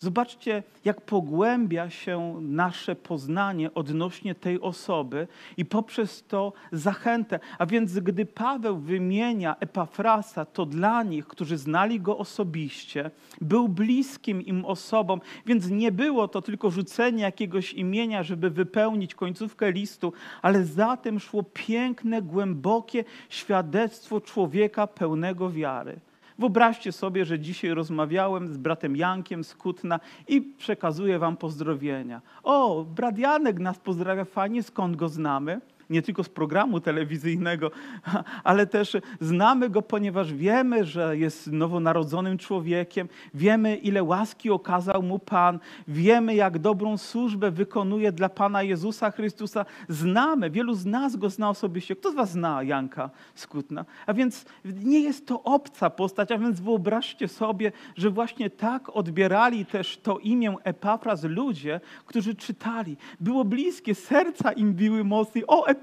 Zobaczcie, 0.00 0.62
jak 0.84 1.00
pogłębia 1.00 1.90
się 1.90 2.34
nasze 2.40 2.96
poznanie 2.96 3.74
odnośnie 3.74 4.34
tej 4.34 4.60
osoby 4.60 5.28
i 5.56 5.64
poprzez 5.64 6.24
to 6.28 6.52
zachętę. 6.72 7.40
A 7.58 7.66
więc, 7.66 7.98
gdy 7.98 8.26
Paweł 8.26 8.78
wymienia 8.78 9.56
Epafrasa, 9.60 10.44
to 10.44 10.66
dla 10.66 11.02
nich, 11.02 11.26
którzy 11.26 11.56
znali 11.56 12.00
go 12.00 12.18
osobiście, 12.18 13.10
był 13.40 13.68
bliskim 13.68 14.42
im 14.42 14.64
osobą, 14.64 15.18
więc 15.46 15.70
nie 15.70 15.92
było 15.92 16.28
to 16.28 16.42
tylko 16.42 16.70
rzucenie 16.70 17.22
jakiegoś 17.22 17.72
imienia, 17.72 18.22
żeby 18.22 18.50
wypełnić 18.50 19.14
końcówkę 19.14 19.72
listu, 19.72 20.12
ale 20.42 20.64
za 20.64 20.96
tym 20.96 21.20
szło 21.20 21.42
piękne, 21.42 22.22
głębokie 22.22 23.04
świadectwo 23.28 24.20
człowieka 24.20 24.86
pełnego 24.86 25.50
wiary. 25.50 26.00
Wyobraźcie 26.38 26.92
sobie, 26.92 27.24
że 27.24 27.38
dzisiaj 27.38 27.70
rozmawiałem 27.70 28.48
z 28.48 28.56
bratem 28.56 28.96
Jankiem 28.96 29.44
z 29.44 29.54
Kutna 29.54 30.00
i 30.28 30.40
przekazuję 30.42 31.18
wam 31.18 31.36
pozdrowienia. 31.36 32.22
O, 32.42 32.84
brat 32.84 33.18
Janek 33.18 33.58
nas 33.58 33.78
pozdrawia 33.78 34.24
fajnie, 34.24 34.62
skąd 34.62 34.96
go 34.96 35.08
znamy? 35.08 35.60
Nie 35.90 36.02
tylko 36.02 36.24
z 36.24 36.28
programu 36.28 36.80
telewizyjnego, 36.80 37.70
ale 38.44 38.66
też 38.66 38.96
znamy 39.20 39.70
go, 39.70 39.82
ponieważ 39.82 40.32
wiemy, 40.34 40.84
że 40.84 41.16
jest 41.16 41.46
nowonarodzonym 41.46 42.38
człowiekiem, 42.38 43.08
wiemy, 43.34 43.76
ile 43.76 44.02
łaski 44.02 44.50
okazał 44.50 45.02
mu 45.02 45.18
Pan, 45.18 45.58
wiemy, 45.88 46.34
jak 46.34 46.58
dobrą 46.58 46.98
służbę 46.98 47.50
wykonuje 47.50 48.12
dla 48.12 48.28
Pana 48.28 48.62
Jezusa 48.62 49.10
Chrystusa. 49.10 49.64
Znamy, 49.88 50.50
wielu 50.50 50.74
z 50.74 50.86
nas 50.86 51.16
go 51.16 51.30
zna 51.30 51.50
osobiście. 51.50 51.96
Kto 51.96 52.10
z 52.10 52.14
Was 52.14 52.30
zna 52.30 52.62
Janka 52.62 53.10
Skutna? 53.34 53.84
A 54.06 54.14
więc 54.14 54.44
nie 54.64 55.00
jest 55.00 55.26
to 55.26 55.42
obca 55.42 55.90
postać, 55.90 56.32
a 56.32 56.38
więc 56.38 56.60
wyobraźcie 56.60 57.28
sobie, 57.28 57.72
że 57.96 58.10
właśnie 58.10 58.50
tak 58.50 58.96
odbierali 58.96 59.66
też 59.66 59.98
to 59.98 60.18
imię 60.18 60.54
Epafras 60.64 61.24
ludzie, 61.24 61.80
którzy 62.06 62.34
czytali. 62.34 62.96
Było 63.20 63.44
bliskie, 63.44 63.94
serca 63.94 64.52
im 64.52 64.74
biły 64.74 65.04
mocniej. 65.04 65.44
O, 65.46 65.66
Epafras 65.66 65.77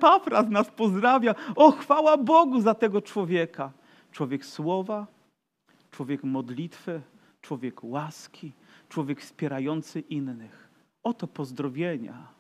nas 0.50 0.72
pozdrawia. 0.72 1.36
O, 1.56 1.72
chwała 1.72 2.18
Bogu 2.18 2.62
za 2.62 2.74
tego 2.74 3.02
człowieka. 3.02 3.72
Człowiek 4.12 4.46
słowa, 4.46 5.08
człowiek 5.92 6.24
modlitwy, 6.24 7.02
człowiek 7.42 7.84
łaski, 7.84 8.52
człowiek 8.90 9.22
wspierający 9.22 10.00
innych. 10.00 10.70
Oto 11.04 11.28
pozdrowienia. 11.28 12.35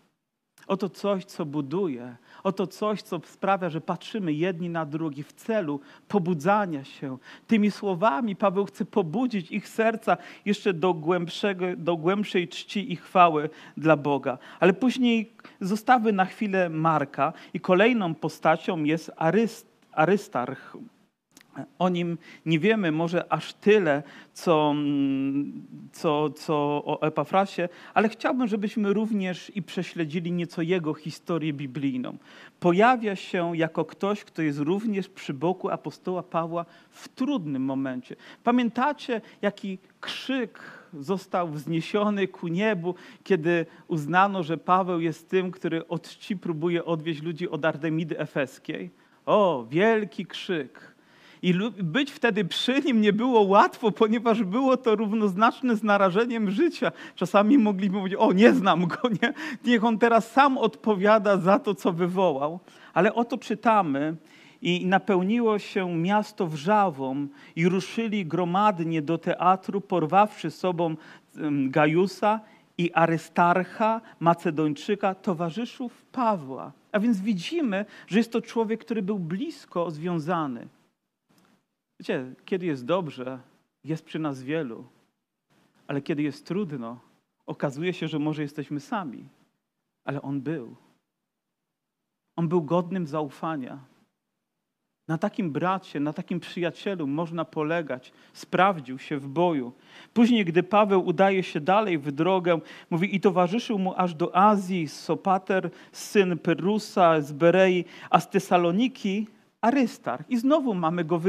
Oto 0.67 0.89
coś, 0.89 1.25
co 1.25 1.45
buduje, 1.45 2.15
oto 2.43 2.67
coś, 2.67 3.01
co 3.01 3.21
sprawia, 3.25 3.69
że 3.69 3.81
patrzymy 3.81 4.33
jedni 4.33 4.69
na 4.69 4.85
drugich 4.85 5.27
w 5.27 5.33
celu 5.33 5.79
pobudzania 6.07 6.83
się. 6.83 7.17
Tymi 7.47 7.71
słowami 7.71 8.35
Paweł 8.35 8.65
chce 8.65 8.85
pobudzić 8.85 9.51
ich 9.51 9.67
serca 9.67 10.17
jeszcze 10.45 10.73
do, 10.73 10.93
głębszego, 10.93 11.65
do 11.77 11.97
głębszej 11.97 12.47
czci 12.47 12.93
i 12.93 12.95
chwały 12.95 13.49
dla 13.77 13.97
Boga. 13.97 14.37
Ale 14.59 14.73
później 14.73 15.33
zostawy 15.61 16.13
na 16.13 16.25
chwilę 16.25 16.69
Marka 16.69 17.33
i 17.53 17.59
kolejną 17.59 18.15
postacią 18.15 18.83
jest 18.83 19.11
Aryst, 19.17 19.67
Arystarch. 19.91 20.77
O 21.79 21.89
nim 21.89 22.17
nie 22.45 22.59
wiemy 22.59 22.91
może 22.91 23.33
aż 23.33 23.53
tyle, 23.53 24.03
co, 24.33 24.71
mm, 24.71 25.65
co, 25.91 26.29
co 26.29 26.55
o 26.85 27.01
Epafrasie, 27.01 27.69
ale 27.93 28.09
chciałbym, 28.09 28.47
żebyśmy 28.47 28.93
również 28.93 29.51
i 29.55 29.61
prześledzili 29.61 30.31
nieco 30.31 30.61
jego 30.61 30.93
historię 30.93 31.53
biblijną. 31.53 32.17
Pojawia 32.59 33.15
się 33.15 33.57
jako 33.57 33.85
ktoś, 33.85 34.23
kto 34.23 34.41
jest 34.41 34.59
również 34.59 35.09
przy 35.09 35.33
boku 35.33 35.69
apostoła 35.69 36.23
Pawła 36.23 36.65
w 36.89 37.07
trudnym 37.07 37.61
momencie. 37.61 38.15
Pamiętacie, 38.43 39.21
jaki 39.41 39.77
krzyk 40.01 40.59
został 40.93 41.49
wzniesiony 41.49 42.27
ku 42.27 42.47
niebu, 42.47 42.95
kiedy 43.23 43.65
uznano, 43.87 44.43
że 44.43 44.57
Paweł 44.57 44.99
jest 44.99 45.29
tym, 45.29 45.51
który 45.51 45.87
od 45.87 46.09
czci 46.09 46.37
próbuje 46.37 46.85
odwieźć 46.85 47.21
ludzi 47.21 47.49
od 47.49 47.65
Artemidy 47.65 48.19
Efeskiej? 48.19 48.91
O, 49.25 49.65
wielki 49.69 50.25
krzyk 50.25 50.94
i 51.45 51.53
być 51.83 52.11
wtedy 52.11 52.45
przy 52.45 52.81
nim 52.81 53.01
nie 53.01 53.13
było 53.13 53.41
łatwo, 53.41 53.91
ponieważ 53.91 54.43
było 54.43 54.77
to 54.77 54.95
równoznaczne 54.95 55.75
z 55.75 55.83
narażeniem 55.83 56.51
życia. 56.51 56.91
Czasami 57.15 57.57
mogliby 57.57 57.97
mówić, 57.97 58.15
o 58.15 58.33
nie 58.33 58.53
znam 58.53 58.87
go, 58.87 59.09
nie? 59.21 59.33
niech 59.65 59.83
on 59.83 59.97
teraz 59.97 60.31
sam 60.31 60.57
odpowiada 60.57 61.37
za 61.37 61.59
to, 61.59 61.75
co 61.75 61.93
wywołał. 61.93 62.59
Ale 62.93 63.13
oto 63.13 63.37
czytamy, 63.37 64.15
i 64.61 64.85
napełniło 64.85 65.59
się 65.59 65.95
miasto 65.95 66.47
wrzawą 66.47 67.27
i 67.55 67.69
ruszyli 67.69 68.25
gromadnie 68.25 69.01
do 69.01 69.17
teatru, 69.17 69.81
porwawszy 69.81 70.51
sobą 70.51 70.95
Gajusa 71.69 72.39
i 72.77 72.93
Arystarcha, 72.93 74.01
Macedończyka, 74.19 75.15
towarzyszów 75.15 76.05
Pawła. 76.11 76.71
A 76.91 76.99
więc 76.99 77.21
widzimy, 77.21 77.85
że 78.07 78.17
jest 78.17 78.31
to 78.31 78.41
człowiek, 78.41 78.79
który 78.79 79.01
był 79.01 79.19
blisko 79.19 79.91
związany 79.91 80.67
Wiecie, 81.99 82.33
kiedy 82.45 82.65
jest 82.65 82.85
dobrze, 82.85 83.39
jest 83.83 84.05
przy 84.05 84.19
nas 84.19 84.43
wielu, 84.43 84.87
ale 85.87 86.01
kiedy 86.01 86.23
jest 86.23 86.45
trudno, 86.45 86.99
okazuje 87.45 87.93
się, 87.93 88.07
że 88.07 88.19
może 88.19 88.41
jesteśmy 88.41 88.79
sami, 88.79 89.29
ale 90.05 90.21
On 90.21 90.41
był. 90.41 90.75
On 92.35 92.47
był 92.47 92.63
godnym 92.63 93.07
zaufania. 93.07 93.79
Na 95.07 95.17
takim 95.17 95.51
bracie, 95.51 95.99
na 95.99 96.13
takim 96.13 96.39
przyjacielu 96.39 97.07
można 97.07 97.45
polegać. 97.45 98.13
Sprawdził 98.33 98.99
się 98.99 99.17
w 99.17 99.27
boju. 99.27 99.73
Później, 100.13 100.45
gdy 100.45 100.63
Paweł 100.63 101.05
udaje 101.05 101.43
się 101.43 101.61
dalej 101.61 101.97
w 101.97 102.11
drogę, 102.11 102.59
mówi, 102.89 103.15
i 103.15 103.19
towarzyszył 103.19 103.79
mu 103.79 103.93
aż 103.97 104.13
do 104.13 104.35
Azji 104.35 104.87
Sopater, 104.87 105.69
syn 105.91 106.37
Perusa 106.37 107.21
z 107.21 107.31
Berei, 107.31 107.85
a 108.09 108.19
z 108.19 108.29
Tesaloniki 108.29 109.27
Arystarch. 109.65 110.29
I 110.29 110.37
znowu 110.37 110.73
mamy 110.73 111.03
go 111.03 111.19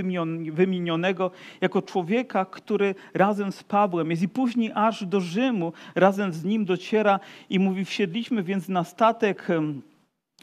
wymienionego 0.53 1.31
jako 1.61 1.83
człowieka, 1.83 2.45
który 2.45 2.95
razem 3.15 3.53
z 3.53 3.65
Pawłem 3.65 4.11
jest 4.11 4.23
i 4.23 4.29
później 4.29 4.73
aż 4.75 5.05
do 5.05 5.21
Rzymu 5.21 5.73
razem 5.95 6.33
z 6.33 6.45
nim 6.45 6.65
dociera 6.65 7.21
i 7.51 7.59
mówi, 7.59 7.85
wsiedliśmy 7.85 8.43
więc 8.43 8.69
na 8.69 8.85
statek 8.85 9.49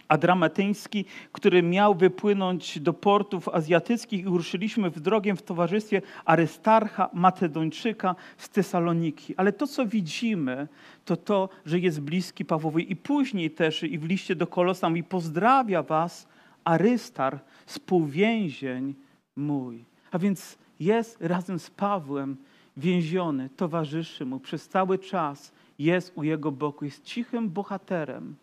adramatyński, 0.08 1.06
który 1.32 1.64
miał 1.64 1.96
wypłynąć 1.96 2.80
do 2.80 2.94
portów 2.94 3.50
azjatyckich 3.50 4.22
i 4.22 4.30
ruszyliśmy 4.30 4.90
w 4.90 5.00
drogę 5.00 5.36
w 5.36 5.42
towarzystwie 5.42 6.02
Arystarcha, 6.26 7.10
Macedończyka 7.14 8.16
z 8.38 8.50
Tesaloniki. 8.50 9.36
Ale 9.38 9.52
to, 9.52 9.68
co 9.68 9.86
widzimy, 9.86 10.68
to 11.06 11.16
to, 11.16 11.50
że 11.66 11.80
jest 11.80 12.02
bliski 12.02 12.46
Pawłowi 12.46 12.92
i 12.92 12.96
później 12.96 13.52
też 13.52 13.84
i 13.84 14.00
w 14.00 14.04
liście 14.04 14.36
do 14.36 14.48
Kolosa 14.48 14.90
i 14.90 15.04
pozdrawia 15.04 15.84
was 15.84 16.28
Arystar, 16.64 17.40
współwięzień 17.66 18.96
mój. 19.36 19.86
A 20.12 20.20
więc 20.20 20.58
jest 20.80 21.22
razem 21.22 21.60
z 21.60 21.70
Pawłem 21.70 22.38
więziony, 22.78 23.50
towarzyszy 23.50 24.26
mu 24.26 24.40
przez 24.40 24.68
cały 24.68 25.00
czas, 25.00 25.52
jest 25.80 26.12
u 26.16 26.24
jego 26.24 26.52
boku, 26.52 26.86
jest 26.86 27.04
cichym 27.04 27.50
bohaterem, 27.50 28.36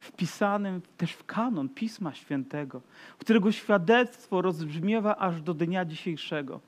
wpisanym 0.00 0.82
też 0.96 1.12
w 1.12 1.24
kanon 1.24 1.68
Pisma 1.68 2.14
Świętego, 2.14 2.82
którego 3.18 3.52
świadectwo 3.52 4.42
rozbrzmiewa 4.42 5.16
aż 5.16 5.42
do 5.42 5.54
dnia 5.54 5.84
dzisiejszego. 5.84 6.60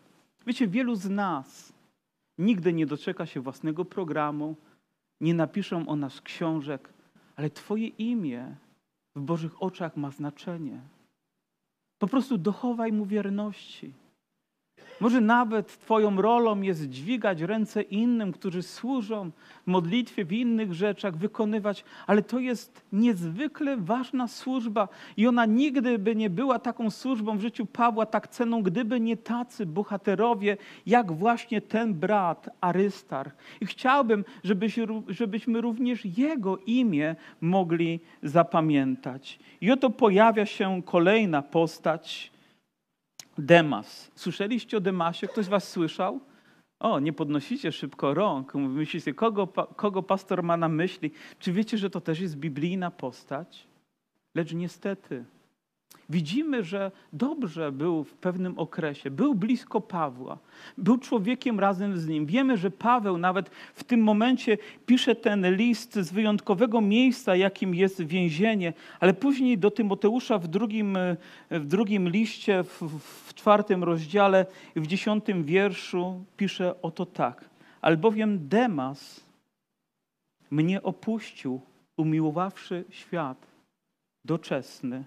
Wiecie, 0.47 0.69
wielu 0.69 0.95
z 0.95 1.11
nas 1.11 1.73
nigdy 2.39 2.73
nie 2.73 2.87
doczeka 2.87 3.27
się 3.27 3.41
własnego 3.41 3.85
programu, 3.85 4.57
nie 5.21 5.35
napiszą 5.35 5.89
o 5.89 5.97
nas 5.97 6.21
książek, 6.21 6.93
ale 7.37 7.51
Twoje 7.51 7.87
imię 7.87 8.57
w 9.17 9.21
Bożych 9.21 9.63
oczach 9.63 9.97
ma 9.97 10.11
znaczenie. 10.11 10.81
Po 11.99 12.07
prostu 12.07 12.39
dochowaj 12.39 12.93
mu 12.93 13.07
wierności. 13.07 13.95
Może 15.01 15.21
nawet 15.21 15.79
Twoją 15.79 16.23
rolą 16.23 16.61
jest 16.61 16.89
dźwigać 16.89 17.41
ręce 17.41 17.83
innym, 17.83 18.33
którzy 18.33 18.63
służą 18.63 19.31
w 19.65 19.67
modlitwie, 19.67 20.25
w 20.25 20.33
innych 20.33 20.75
rzeczach, 20.75 21.17
wykonywać, 21.17 21.85
ale 22.07 22.23
to 22.23 22.39
jest 22.39 22.83
niezwykle 22.93 23.77
ważna 23.77 24.29
służba 24.29 24.89
i 25.17 25.27
ona 25.27 25.47
nigdy 25.47 25.99
by 25.99 26.17
nie 26.17 26.31
była 26.31 26.59
taką 26.59 26.91
służbą 26.91 27.39
w 27.39 27.41
życiu 27.41 27.67
Pawła, 27.67 28.07
tak 28.07 28.29
ceną, 28.29 28.63
gdyby 28.63 29.01
nie 29.01 29.17
tacy 29.17 29.67
bohaterowie, 29.67 30.57
jak 30.87 31.13
właśnie 31.13 31.61
ten 31.61 31.95
brat 31.95 32.51
Arystarch. 32.61 33.37
I 33.61 33.67
chciałbym, 33.67 34.25
żebyś, 34.45 34.79
żebyśmy 35.09 35.61
również 35.61 36.19
jego 36.19 36.59
imię 36.59 37.17
mogli 37.41 38.01
zapamiętać. 38.23 39.39
I 39.61 39.71
oto 39.71 39.91
pojawia 39.91 40.47
się 40.47 40.83
kolejna 40.85 41.43
postać, 41.43 42.31
Demas. 43.39 44.11
Słyszeliście 44.15 44.77
o 44.77 44.81
Demasie? 44.81 45.29
Ktoś 45.29 45.47
was 45.47 45.69
słyszał? 45.71 46.21
O, 46.81 47.01
nie 47.01 47.13
podnosicie 47.13 47.73
szybko 47.73 48.15
rąk. 48.15 48.55
Myślicie, 48.55 49.15
kogo, 49.15 49.47
kogo 49.77 50.03
pastor 50.03 50.43
ma 50.43 50.57
na 50.57 50.69
myśli? 50.69 51.11
Czy 51.39 51.53
wiecie, 51.53 51.79
że 51.79 51.91
to 51.91 52.01
też 52.01 52.21
jest 52.21 52.37
biblijna 52.37 52.91
postać? 52.91 53.67
Lecz 54.35 54.53
niestety 54.53 55.25
Widzimy, 56.11 56.65
że 56.65 56.91
dobrze 57.13 57.73
był 57.73 58.05
w 58.05 58.15
pewnym 58.15 58.59
okresie, 58.59 59.11
był 59.11 59.35
blisko 59.35 59.81
Pawła, 59.81 60.39
był 60.79 60.99
człowiekiem 60.99 61.61
razem 61.61 61.99
z 61.99 62.09
nim. 62.09 62.27
Wiemy, 62.27 62.57
że 62.57 62.71
Paweł 62.71 63.19
nawet 63.19 63.51
w 63.75 63.85
tym 63.85 64.01
momencie 64.03 64.59
pisze 64.87 65.15
ten 65.15 65.57
list 65.57 65.95
z 65.95 66.13
wyjątkowego 66.13 66.81
miejsca, 66.81 67.37
jakim 67.37 67.75
jest 67.75 68.03
więzienie, 68.03 68.73
ale 69.01 69.15
później 69.15 69.59
do 69.59 69.71
Tymoteusza 69.71 70.39
w 70.39 70.49
drugim, 70.49 70.99
w 71.51 71.67
drugim 71.67 72.09
liście, 72.09 72.65
w, 72.65 72.83
w 73.29 73.35
czwartym 73.35 73.85
rozdziale, 73.85 74.47
w 74.77 74.87
dziesiątym 74.87 75.45
wierszu 75.45 76.25
pisze 76.37 76.83
oto 76.83 77.07
tak. 77.07 77.45
Albowiem 77.81 78.49
Demas 78.49 79.21
mnie 80.51 80.83
opuścił, 80.83 81.61
umiłowawszy 81.97 82.85
świat 82.91 83.47
doczesny 84.25 85.05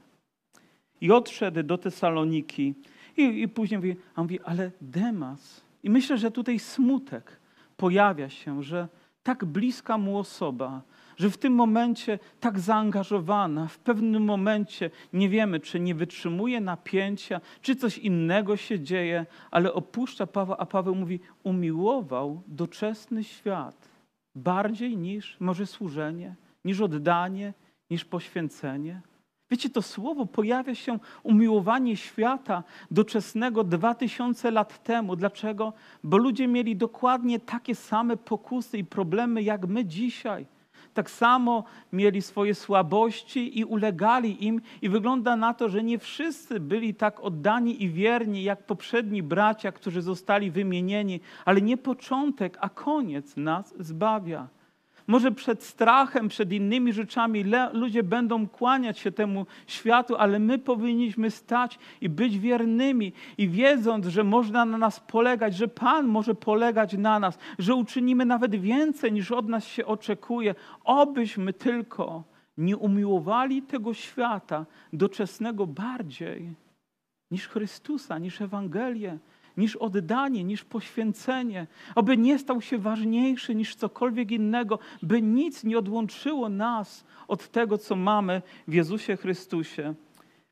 i 1.02 1.12
odszedł 1.12 1.64
do 1.64 1.78
Tesaloniki. 1.78 2.74
I, 3.18 3.42
i 3.42 3.48
później 3.48 3.78
mówi, 3.78 3.96
a 4.16 4.22
mówi, 4.22 4.40
ale 4.42 4.72
Demas. 4.82 5.64
I 5.84 5.90
myślę, 5.90 6.18
że 6.18 6.32
tutaj 6.32 6.60
smutek 6.60 7.40
pojawia 7.78 8.30
się, 8.30 8.64
że 8.64 8.88
tak 9.24 9.46
bliska 9.46 9.98
mu 9.98 10.18
osoba, 10.18 10.82
że 11.18 11.30
w 11.30 11.38
tym 11.38 11.54
momencie 11.54 12.20
tak 12.40 12.60
zaangażowana, 12.60 13.68
w 13.68 13.80
pewnym 13.80 14.24
momencie 14.24 14.90
nie 15.14 15.30
wiemy, 15.30 15.60
czy 15.60 15.80
nie 15.80 15.96
wytrzymuje 15.96 16.62
napięcia, 16.62 17.42
czy 17.62 17.76
coś 17.76 17.98
innego 17.98 18.58
się 18.58 18.80
dzieje, 18.80 19.26
ale 19.52 19.74
opuszcza 19.74 20.28
Pawła, 20.28 20.58
a 20.58 20.66
Paweł 20.66 20.96
mówi, 20.96 21.20
umiłował 21.44 22.42
doczesny 22.48 23.24
świat 23.24 23.90
bardziej 24.36 24.98
niż 24.98 25.38
może 25.40 25.66
służenie, 25.66 26.36
niż 26.66 26.82
oddanie, 26.82 27.54
niż 27.90 28.06
poświęcenie. 28.06 29.02
Wiecie, 29.52 29.70
to 29.70 29.82
słowo 29.82 30.26
pojawia 30.26 30.76
się 30.76 31.00
umiłowanie 31.24 31.98
świata 31.98 32.64
doczesnego 32.92 33.64
dwa 33.64 33.96
tysiące 33.96 34.52
lat 34.52 34.84
temu. 34.84 35.16
Dlaczego? 35.16 35.74
Bo 36.04 36.18
ludzie 36.18 36.48
mieli 36.48 36.76
dokładnie 36.76 37.40
takie 37.40 37.76
same 37.76 38.18
pokusy 38.18 38.78
i 38.78 38.84
problemy 38.84 39.44
jak 39.44 39.68
my 39.68 39.86
dzisiaj. 39.86 40.46
Tak 40.94 41.10
samo 41.10 41.64
mieli 41.94 42.22
swoje 42.22 42.56
słabości 42.56 43.60
i 43.60 43.66
ulegali 43.66 44.46
im, 44.46 44.62
i 44.82 44.90
wygląda 44.90 45.36
na 45.36 45.54
to, 45.54 45.70
że 45.70 45.84
nie 45.84 46.00
wszyscy 46.00 46.60
byli 46.60 46.96
tak 46.96 47.20
oddani 47.20 47.84
i 47.84 47.90
wierni 47.90 48.44
jak 48.44 48.66
poprzedni 48.66 49.24
bracia, 49.24 49.72
którzy 49.72 50.02
zostali 50.02 50.52
wymienieni, 50.52 51.20
ale 51.46 51.62
nie 51.62 51.78
początek, 51.78 52.58
a 52.62 52.70
koniec 52.70 53.38
nas 53.38 53.74
zbawia. 53.80 54.48
Może 55.12 55.32
przed 55.32 55.63
strachem, 55.63 56.28
przed 56.28 56.52
innymi 56.54 56.93
rzeczami 56.93 57.43
ludzie 57.74 58.04
będą 58.04 58.47
kłaniać 58.47 59.00
się 59.00 59.12
temu 59.12 59.45
światu, 59.67 60.15
ale 60.15 60.39
my 60.39 60.60
powinniśmy 60.60 61.32
stać 61.32 61.80
i 62.02 62.10
być 62.10 62.39
wiernymi 62.39 63.13
i 63.38 63.50
wiedząc, 63.50 64.06
że 64.06 64.24
można 64.24 64.65
na 64.65 64.78
nas 64.78 65.00
polegać, 65.00 65.56
że 65.56 65.67
Pan 65.67 66.08
może 66.08 66.36
polegać 66.36 66.93
na 66.97 67.19
nas, 67.19 67.38
że 67.60 67.76
uczynimy 67.76 68.26
nawet 68.26 68.56
więcej 68.56 69.12
niż 69.12 69.32
od 69.32 69.47
nas 69.50 69.65
się 69.65 69.86
oczekuje, 69.86 70.56
obyśmy 70.84 71.54
tylko 71.54 72.24
nie 72.58 72.78
umiłowali 72.78 73.62
tego 73.62 73.93
świata 73.93 74.65
doczesnego 74.93 75.67
bardziej 75.67 76.54
niż 77.32 77.47
Chrystusa, 77.47 78.17
niż 78.17 78.41
Ewangelię, 78.41 79.17
niż 79.58 79.76
oddanie, 79.76 80.44
niż 80.44 80.64
poświęcenie, 80.64 81.68
aby 81.96 82.18
nie 82.18 82.40
stał 82.40 82.62
się 82.62 82.78
ważniejszy 82.78 83.56
niż 83.56 83.76
cokolwiek 83.76 84.32
innego, 84.32 84.80
by 85.04 85.22
nic 85.22 85.64
nie 85.64 85.78
odłączyło 85.78 86.50
nas 86.50 87.06
od 87.28 87.50
tego, 87.50 87.78
co 87.78 87.96
mamy 87.96 88.42
w 88.68 88.74
Jezusie 88.74 89.18
Chrystusie. 89.18 89.94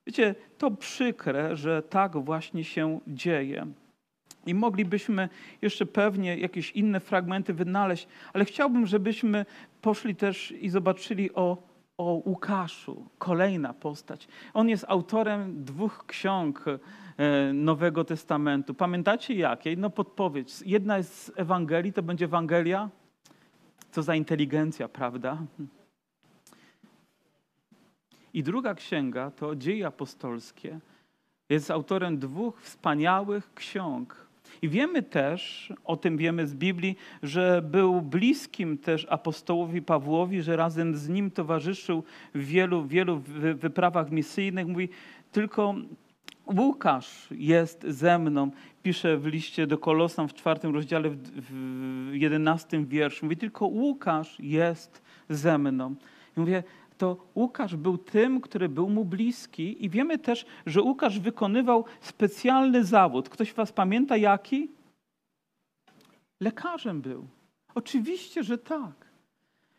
Wiecie, 0.08 0.36
to 0.58 0.72
przykre, 0.72 1.56
że 1.56 1.82
tak 1.82 2.18
właśnie 2.18 2.64
się 2.64 3.00
dzieje. 3.08 3.68
I 4.46 4.54
moglibyśmy 4.54 5.30
jeszcze 5.62 5.86
pewnie 5.86 6.38
jakieś 6.38 6.72
inne 6.72 7.00
fragmenty 7.00 7.54
wynaleźć, 7.54 8.08
ale 8.34 8.46
chciałbym, 8.46 8.86
żebyśmy 8.86 9.46
poszli 9.82 10.16
też 10.16 10.52
i 10.52 10.70
zobaczyli 10.70 11.34
o, 11.34 11.69
o 12.00 12.22
Łukaszu, 12.26 13.06
kolejna 13.18 13.74
postać. 13.74 14.28
On 14.54 14.70
jest 14.70 14.86
autorem 14.88 15.64
dwóch 15.64 16.06
ksiąg 16.06 16.66
E, 17.20 17.54
Nowego 17.54 18.04
Testamentu. 18.04 18.74
Pamiętacie 18.74 19.34
jakiej? 19.34 19.78
No 19.78 19.90
podpowiedź. 19.90 20.62
Jedna 20.66 20.98
jest 20.98 21.24
z 21.24 21.32
Ewangelii, 21.36 21.94
to 21.94 22.04
będzie 22.04 22.26
Ewangelia. 22.26 22.90
Co 23.92 24.04
za 24.04 24.16
inteligencja, 24.16 24.90
prawda? 24.90 25.38
I 28.34 28.44
druga 28.44 28.74
księga 28.74 29.32
to 29.32 29.56
Dzieje 29.56 29.88
Apostolskie. 29.88 30.80
Jest 31.50 31.72
autorem 31.72 32.20
dwóch 32.20 32.62
wspaniałych 32.62 33.54
ksiąg. 33.54 34.29
I 34.62 34.70
wiemy 34.70 35.04
też, 35.04 35.74
o 35.86 35.98
tym 35.98 36.18
wiemy 36.18 36.48
z 36.48 36.56
Biblii, 36.56 36.96
że 37.24 37.62
był 37.62 38.02
bliskim 38.02 38.78
też 38.78 39.08
apostołowi 39.10 39.82
Pawłowi, 39.82 40.42
że 40.42 40.56
razem 40.56 40.96
z 40.96 41.10
nim 41.10 41.32
towarzyszył 41.32 42.04
w 42.36 42.46
wielu, 42.46 42.86
wielu 42.86 43.22
wyprawach 43.56 44.12
misyjnych. 44.12 44.68
Mówi, 44.68 44.90
tylko 45.32 45.76
Łukasz 46.58 47.28
jest 47.32 47.84
ze 47.84 48.20
mną, 48.20 48.52
pisze 48.84 49.18
w 49.18 49.26
liście 49.26 49.68
do 49.68 49.78
Kolosan 49.78 50.28
w 50.28 50.34
czwartym 50.34 50.74
rozdziale, 50.74 51.10
w 51.36 52.10
jedenastym 52.14 52.86
wierszu. 52.86 53.26
Mówi, 53.26 53.38
tylko 53.38 53.66
Łukasz 53.66 54.40
jest 54.40 55.02
ze 55.30 55.58
mną. 55.58 55.96
I 56.38 56.40
mówię, 56.40 56.64
to 57.00 57.18
Łukasz 57.36 57.76
był 57.76 57.98
tym, 57.98 58.42
który 58.42 58.70
był 58.70 58.90
mu 58.90 59.06
bliski 59.06 59.86
i 59.86 59.90
wiemy 59.90 60.18
też, 60.18 60.46
że 60.66 60.82
Łukasz 60.82 61.20
wykonywał 61.20 61.86
specjalny 62.02 62.84
zawód. 62.84 63.30
Ktoś 63.30 63.54
was 63.54 63.72
pamięta 63.72 64.18
jaki? 64.18 64.72
Lekarzem 66.40 67.02
był. 67.02 67.28
Oczywiście, 67.76 68.44
że 68.44 68.58
tak. 68.58 69.10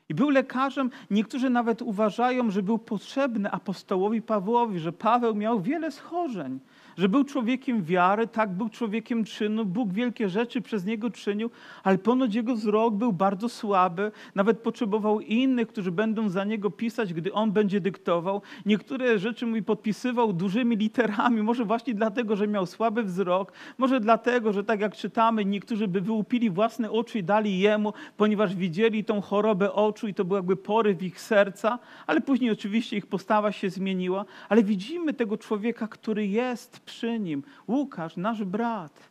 I 0.08 0.14
był 0.14 0.30
lekarzem. 0.30 0.90
Niektórzy 1.10 1.50
nawet 1.50 1.82
uważają, 1.82 2.50
że 2.50 2.62
był 2.62 2.78
potrzebny 2.78 3.50
apostołowi 3.50 4.22
Pawłowi, 4.22 4.78
że 4.78 4.92
Paweł 4.92 5.34
miał 5.34 5.60
wiele 5.60 5.90
schorzeń 5.90 6.60
że 7.00 7.08
był 7.08 7.24
człowiekiem 7.24 7.82
wiary, 7.82 8.26
tak, 8.26 8.52
był 8.52 8.68
człowiekiem 8.68 9.24
czynu, 9.24 9.64
Bóg 9.64 9.92
wielkie 9.92 10.28
rzeczy 10.28 10.60
przez 10.60 10.84
niego 10.84 11.10
czynił, 11.10 11.50
ale 11.82 11.98
ponoć 11.98 12.34
jego 12.34 12.54
wzrok 12.54 12.94
był 12.94 13.12
bardzo 13.12 13.48
słaby, 13.48 14.12
nawet 14.34 14.58
potrzebował 14.58 15.20
innych, 15.20 15.68
którzy 15.68 15.92
będą 15.92 16.28
za 16.28 16.44
niego 16.44 16.70
pisać, 16.70 17.14
gdy 17.14 17.32
on 17.32 17.52
będzie 17.52 17.80
dyktował. 17.80 18.42
Niektóre 18.66 19.18
rzeczy 19.18 19.46
mój 19.46 19.62
podpisywał 19.62 20.32
dużymi 20.32 20.76
literami, 20.76 21.42
może 21.42 21.64
właśnie 21.64 21.94
dlatego, 21.94 22.36
że 22.36 22.48
miał 22.48 22.66
słaby 22.66 23.02
wzrok, 23.02 23.52
może 23.78 24.00
dlatego, 24.00 24.52
że 24.52 24.64
tak 24.64 24.80
jak 24.80 24.96
czytamy, 24.96 25.44
niektórzy 25.44 25.88
by 25.88 26.00
wyłupili 26.00 26.50
własne 26.50 26.90
oczy 26.90 27.18
i 27.18 27.24
dali 27.24 27.58
jemu, 27.58 27.92
ponieważ 28.16 28.56
widzieli 28.56 29.04
tą 29.04 29.20
chorobę 29.20 29.72
oczu 29.72 30.08
i 30.08 30.14
to 30.14 30.24
był 30.24 30.36
jakby 30.36 30.56
poryw 30.56 31.02
ich 31.02 31.20
serca, 31.20 31.78
ale 32.06 32.20
później 32.20 32.50
oczywiście 32.50 32.96
ich 32.96 33.06
postawa 33.06 33.52
się 33.52 33.70
zmieniła, 33.70 34.24
ale 34.48 34.62
widzimy 34.62 35.14
tego 35.14 35.38
człowieka, 35.38 35.88
który 35.88 36.26
jest 36.26 36.89
przy 36.90 37.18
nim. 37.18 37.42
Łukasz, 37.68 38.16
nasz 38.16 38.44
brat, 38.44 39.09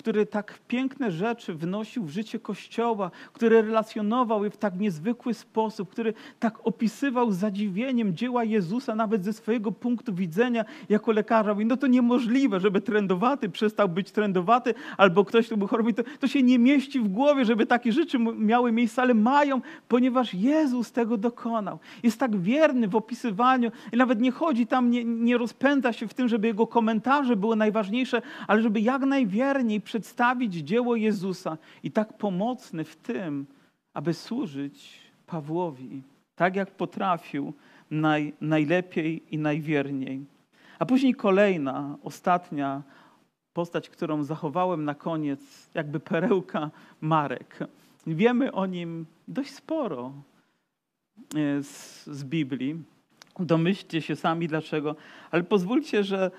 który 0.00 0.26
tak 0.26 0.58
piękne 0.68 1.10
rzeczy 1.10 1.54
wnosił 1.54 2.04
w 2.04 2.10
życie 2.10 2.38
Kościoła, 2.38 3.10
który 3.32 3.62
relacjonował 3.62 4.44
je 4.44 4.50
w 4.50 4.56
tak 4.56 4.80
niezwykły 4.80 5.34
sposób, 5.34 5.90
który 5.90 6.14
tak 6.38 6.66
opisywał 6.66 7.32
z 7.32 7.36
zadziwieniem 7.36 8.16
dzieła 8.16 8.44
Jezusa 8.44 8.94
nawet 8.94 9.24
ze 9.24 9.32
swojego 9.32 9.72
punktu 9.72 10.14
widzenia 10.14 10.64
jako 10.88 11.12
lekarza. 11.12 11.54
Mówi, 11.54 11.66
no 11.66 11.76
to 11.76 11.86
niemożliwe, 11.86 12.60
żeby 12.60 12.80
trendowaty 12.80 13.48
przestał 13.48 13.88
być 13.88 14.10
trendowaty, 14.10 14.74
albo 14.96 15.24
ktoś, 15.24 15.46
kto 15.46 15.56
był 15.56 15.68
chory, 15.68 15.92
to, 15.92 16.02
to 16.20 16.28
się 16.28 16.42
nie 16.42 16.58
mieści 16.58 17.00
w 17.00 17.08
głowie, 17.08 17.44
żeby 17.44 17.66
takie 17.66 17.92
rzeczy 17.92 18.18
miały 18.18 18.72
miejsce, 18.72 19.02
ale 19.02 19.14
mają, 19.14 19.60
ponieważ 19.88 20.34
Jezus 20.34 20.92
tego 20.92 21.16
dokonał. 21.16 21.78
Jest 22.02 22.20
tak 22.20 22.36
wierny 22.36 22.88
w 22.88 22.96
opisywaniu 22.96 23.70
i 23.92 23.96
nawet 23.96 24.20
nie 24.20 24.30
chodzi 24.30 24.66
tam, 24.66 24.90
nie, 24.90 25.04
nie 25.04 25.38
rozpędza 25.38 25.92
się 25.92 26.08
w 26.08 26.14
tym, 26.14 26.28
żeby 26.28 26.46
jego 26.46 26.66
komentarze 26.66 27.36
były 27.36 27.56
najważniejsze, 27.56 28.22
ale 28.46 28.62
żeby 28.62 28.80
jak 28.80 29.02
najwierniej 29.02 29.80
przedstawić 29.90 30.54
dzieło 30.54 30.96
Jezusa 30.96 31.58
i 31.82 31.90
tak 31.90 32.18
pomocny 32.18 32.84
w 32.84 32.96
tym, 32.96 33.46
aby 33.94 34.14
służyć 34.14 34.98
Pawłowi, 35.26 36.02
tak 36.36 36.56
jak 36.56 36.70
potrafił 36.70 37.52
naj, 37.90 38.32
najlepiej 38.40 39.34
i 39.34 39.38
najwierniej. 39.38 40.24
A 40.78 40.86
później 40.86 41.14
kolejna, 41.14 41.98
ostatnia 42.02 42.82
postać, 43.52 43.88
którą 43.88 44.24
zachowałem 44.24 44.84
na 44.84 44.94
koniec, 44.94 45.70
jakby 45.74 46.00
perełka 46.00 46.70
Marek. 47.00 47.58
Wiemy 48.06 48.52
o 48.52 48.66
nim 48.66 49.06
dość 49.28 49.54
sporo 49.54 50.12
e, 51.34 51.62
z, 51.62 52.06
z 52.06 52.24
Biblii. 52.24 52.82
Domyślcie 53.40 54.02
się 54.02 54.16
sami 54.16 54.48
dlaczego, 54.48 54.96
ale 55.30 55.42
pozwólcie, 55.42 56.04
że 56.04 56.30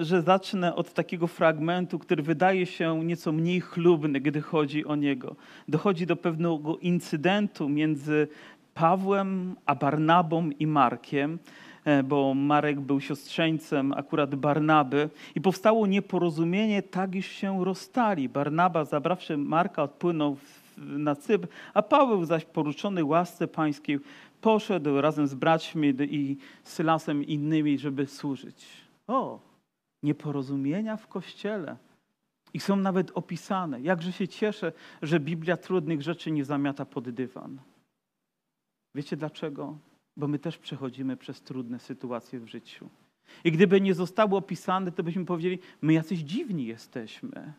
że 0.00 0.22
zacznę 0.22 0.74
od 0.74 0.92
takiego 0.92 1.26
fragmentu, 1.26 1.98
który 1.98 2.22
wydaje 2.22 2.66
się 2.66 3.04
nieco 3.04 3.32
mniej 3.32 3.60
chlubny, 3.60 4.20
gdy 4.20 4.40
chodzi 4.40 4.84
o 4.84 4.96
niego. 4.96 5.36
Dochodzi 5.68 6.06
do 6.06 6.16
pewnego 6.16 6.78
incydentu 6.78 7.68
między 7.68 8.28
Pawłem 8.74 9.56
a 9.66 9.74
Barnabą 9.74 10.50
i 10.58 10.66
Markiem. 10.66 11.38
e, 11.84 12.02
bo 12.02 12.34
Marek 12.34 12.80
był 12.80 13.00
siostrzeńcem 13.00 13.92
akurat 13.92 14.34
Barnaby 14.34 15.08
i 15.34 15.40
powstało 15.40 15.86
nieporozumienie, 15.86 16.82
tak 16.82 17.14
iż 17.14 17.26
się 17.26 17.64
rozstali. 17.64 18.28
Barnaba, 18.28 18.84
zabrawszy 18.84 19.36
Marka, 19.36 19.82
odpłynął 19.82 20.36
na 20.78 21.16
Cypr, 21.16 21.48
a 21.74 21.82
Paweł 21.82 22.24
zaś 22.24 22.44
poruczony 22.44 23.04
łasce 23.04 23.48
pańskiej 23.48 23.98
poszedł 24.40 25.00
razem 25.00 25.26
z 25.26 25.34
braćmi 25.34 25.94
i 26.00 26.36
Sylasem 26.64 27.24
innymi, 27.24 27.78
żeby 27.78 28.06
służyć. 28.06 28.66
O, 29.06 29.38
nieporozumienia 30.04 30.96
w 30.96 31.08
kościele. 31.08 31.76
I 32.54 32.60
są 32.60 32.76
nawet 32.76 33.10
opisane. 33.14 33.80
Jakże 33.80 34.12
się 34.12 34.28
cieszę, 34.28 34.72
że 35.02 35.20
Biblia 35.20 35.56
trudnych 35.56 36.02
rzeczy 36.02 36.30
nie 36.30 36.44
zamiata 36.44 36.84
pod 36.84 37.10
dywan. 37.10 37.58
Wiecie 38.94 39.16
dlaczego? 39.16 39.78
Bo 40.16 40.28
my 40.28 40.38
też 40.38 40.58
przechodzimy 40.58 41.16
przez 41.16 41.42
trudne 41.42 41.78
sytuacje 41.78 42.40
w 42.40 42.46
życiu. 42.46 42.88
I 43.44 43.52
gdyby 43.52 43.80
nie 43.80 43.94
zostało 43.94 44.38
opisane, 44.38 44.92
to 44.92 45.02
byśmy 45.02 45.24
powiedzieli, 45.24 45.58
my 45.82 45.92
jacyś 45.92 46.18
dziwni 46.20 46.66
jesteśmy. 46.66 47.52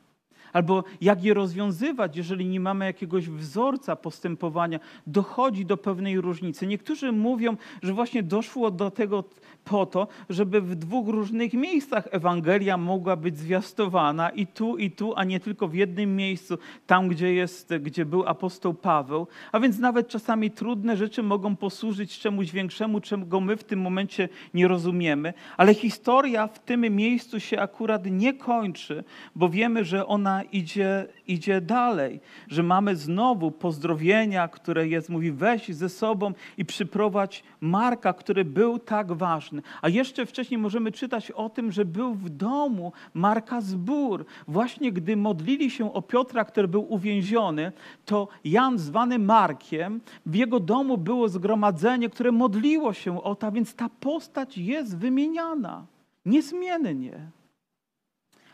Albo 0.54 0.84
jak 1.02 1.24
je 1.24 1.34
rozwiązywać, 1.34 2.18
jeżeli 2.18 2.46
nie 2.46 2.60
mamy 2.60 2.86
jakiegoś 2.86 3.30
wzorca 3.30 3.96
postępowania, 3.96 4.80
dochodzi 5.08 5.66
do 5.66 5.78
pewnej 5.78 6.22
różnicy. 6.22 6.68
Niektórzy 6.68 7.12
mówią, 7.12 7.58
że 7.84 7.94
właśnie 7.94 8.24
doszło 8.24 8.72
do 8.72 8.92
tego 8.92 9.24
po 9.66 9.86
to, 9.86 10.08
żeby 10.30 10.62
w 10.62 10.76
dwóch 10.76 11.08
różnych 11.08 11.54
miejscach 11.54 12.08
Ewangelia 12.12 12.78
mogła 12.78 13.16
być 13.16 13.38
zwiastowana 13.38 14.30
i 14.30 14.48
tu, 14.48 14.78
i 14.78 14.92
tu, 14.92 15.14
a 15.16 15.24
nie 15.24 15.40
tylko 15.40 15.68
w 15.68 15.74
jednym 15.74 16.16
miejscu, 16.16 16.58
tam 16.88 17.08
gdzie, 17.08 17.34
jest, 17.34 17.74
gdzie 17.76 18.06
był 18.06 18.28
apostoł 18.28 18.74
Paweł. 18.74 19.28
A 19.52 19.60
więc 19.60 19.80
nawet 19.80 20.08
czasami 20.08 20.52
trudne 20.52 20.98
rzeczy 20.98 21.24
mogą 21.24 21.56
posłużyć 21.56 22.20
czemuś 22.20 22.52
większemu, 22.52 23.02
czego 23.02 23.42
my 23.42 23.58
w 23.58 23.64
tym 23.64 23.82
momencie 23.82 24.30
nie 24.54 24.68
rozumiemy. 24.68 25.34
Ale 25.58 25.74
historia 25.74 26.48
w 26.48 26.60
tym 26.60 26.82
miejscu 26.82 27.40
się 27.40 27.60
akurat 27.60 28.06
nie 28.06 28.34
kończy, 28.34 29.04
bo 29.36 29.50
wiemy, 29.50 29.86
że 29.86 30.08
ona 30.08 30.35
idzie, 30.44 31.08
idzie 31.28 31.62
dalej, 31.62 32.20
że 32.48 32.64
mamy 32.64 32.96
znowu 32.96 33.52
pozdrowienia, 33.52 34.48
które 34.48 34.88
jest, 34.88 35.10
mówi 35.10 35.32
weź 35.32 35.68
ze 35.68 35.90
sobą 35.90 36.34
i 36.58 36.66
przyprowadź 36.66 37.44
Marka, 37.62 38.14
który 38.14 38.46
był 38.46 38.80
tak 38.80 39.14
ważny. 39.14 39.62
A 39.82 39.90
jeszcze 39.90 40.26
wcześniej 40.26 40.58
możemy 40.58 40.92
czytać 40.92 41.32
o 41.32 41.50
tym, 41.50 41.72
że 41.72 41.86
był 41.86 42.14
w 42.14 42.30
domu 42.30 42.92
Marka 43.14 43.62
zbór. 43.62 44.26
Właśnie 44.48 44.92
gdy 44.92 45.18
modlili 45.18 45.72
się 45.72 45.94
o 45.94 46.02
Piotra, 46.02 46.46
który 46.46 46.68
był 46.68 46.94
uwięziony, 46.94 47.72
to 48.06 48.28
Jan 48.44 48.80
zwany 48.80 49.20
Markiem, 49.20 50.02
w 50.26 50.36
jego 50.36 50.60
domu 50.60 50.98
było 50.98 51.30
zgromadzenie, 51.30 52.10
które 52.10 52.32
modliło 52.32 52.94
się 52.94 53.24
o 53.24 53.36
to, 53.36 53.48
a 53.48 53.52
więc 53.52 53.76
ta 53.76 53.90
postać 54.00 54.58
jest 54.58 54.98
wymieniana 54.98 55.86
niezmiennie. 56.26 57.32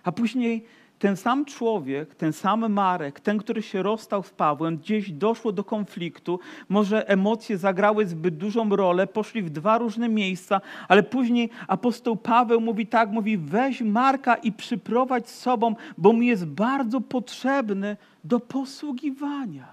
A 0.03 0.11
później 0.11 0.65
ten 1.01 1.17
sam 1.17 1.45
człowiek, 1.45 2.15
ten 2.15 2.33
sam 2.33 2.73
Marek, 2.73 3.19
ten, 3.19 3.37
który 3.37 3.61
się 3.61 3.83
rozstał 3.83 4.23
z 4.23 4.29
Pawłem, 4.29 4.77
gdzieś 4.77 5.11
doszło 5.11 5.51
do 5.51 5.63
konfliktu, 5.63 6.39
może 6.69 7.09
emocje 7.09 7.57
zagrały 7.57 8.07
zbyt 8.07 8.37
dużą 8.37 8.75
rolę, 8.75 9.07
poszli 9.07 9.41
w 9.41 9.49
dwa 9.49 9.77
różne 9.77 10.09
miejsca, 10.09 10.61
ale 10.87 11.03
później 11.03 11.49
apostoł 11.67 12.15
Paweł 12.15 12.61
mówi 12.61 12.87
tak, 12.87 13.09
mówi 13.09 13.37
weź 13.37 13.81
Marka 13.81 14.35
i 14.35 14.51
przyprowadź 14.51 15.29
z 15.29 15.39
sobą, 15.39 15.75
bo 15.97 16.13
mi 16.13 16.27
jest 16.27 16.45
bardzo 16.45 17.01
potrzebny 17.01 17.97
do 18.23 18.39
posługiwania. 18.39 19.67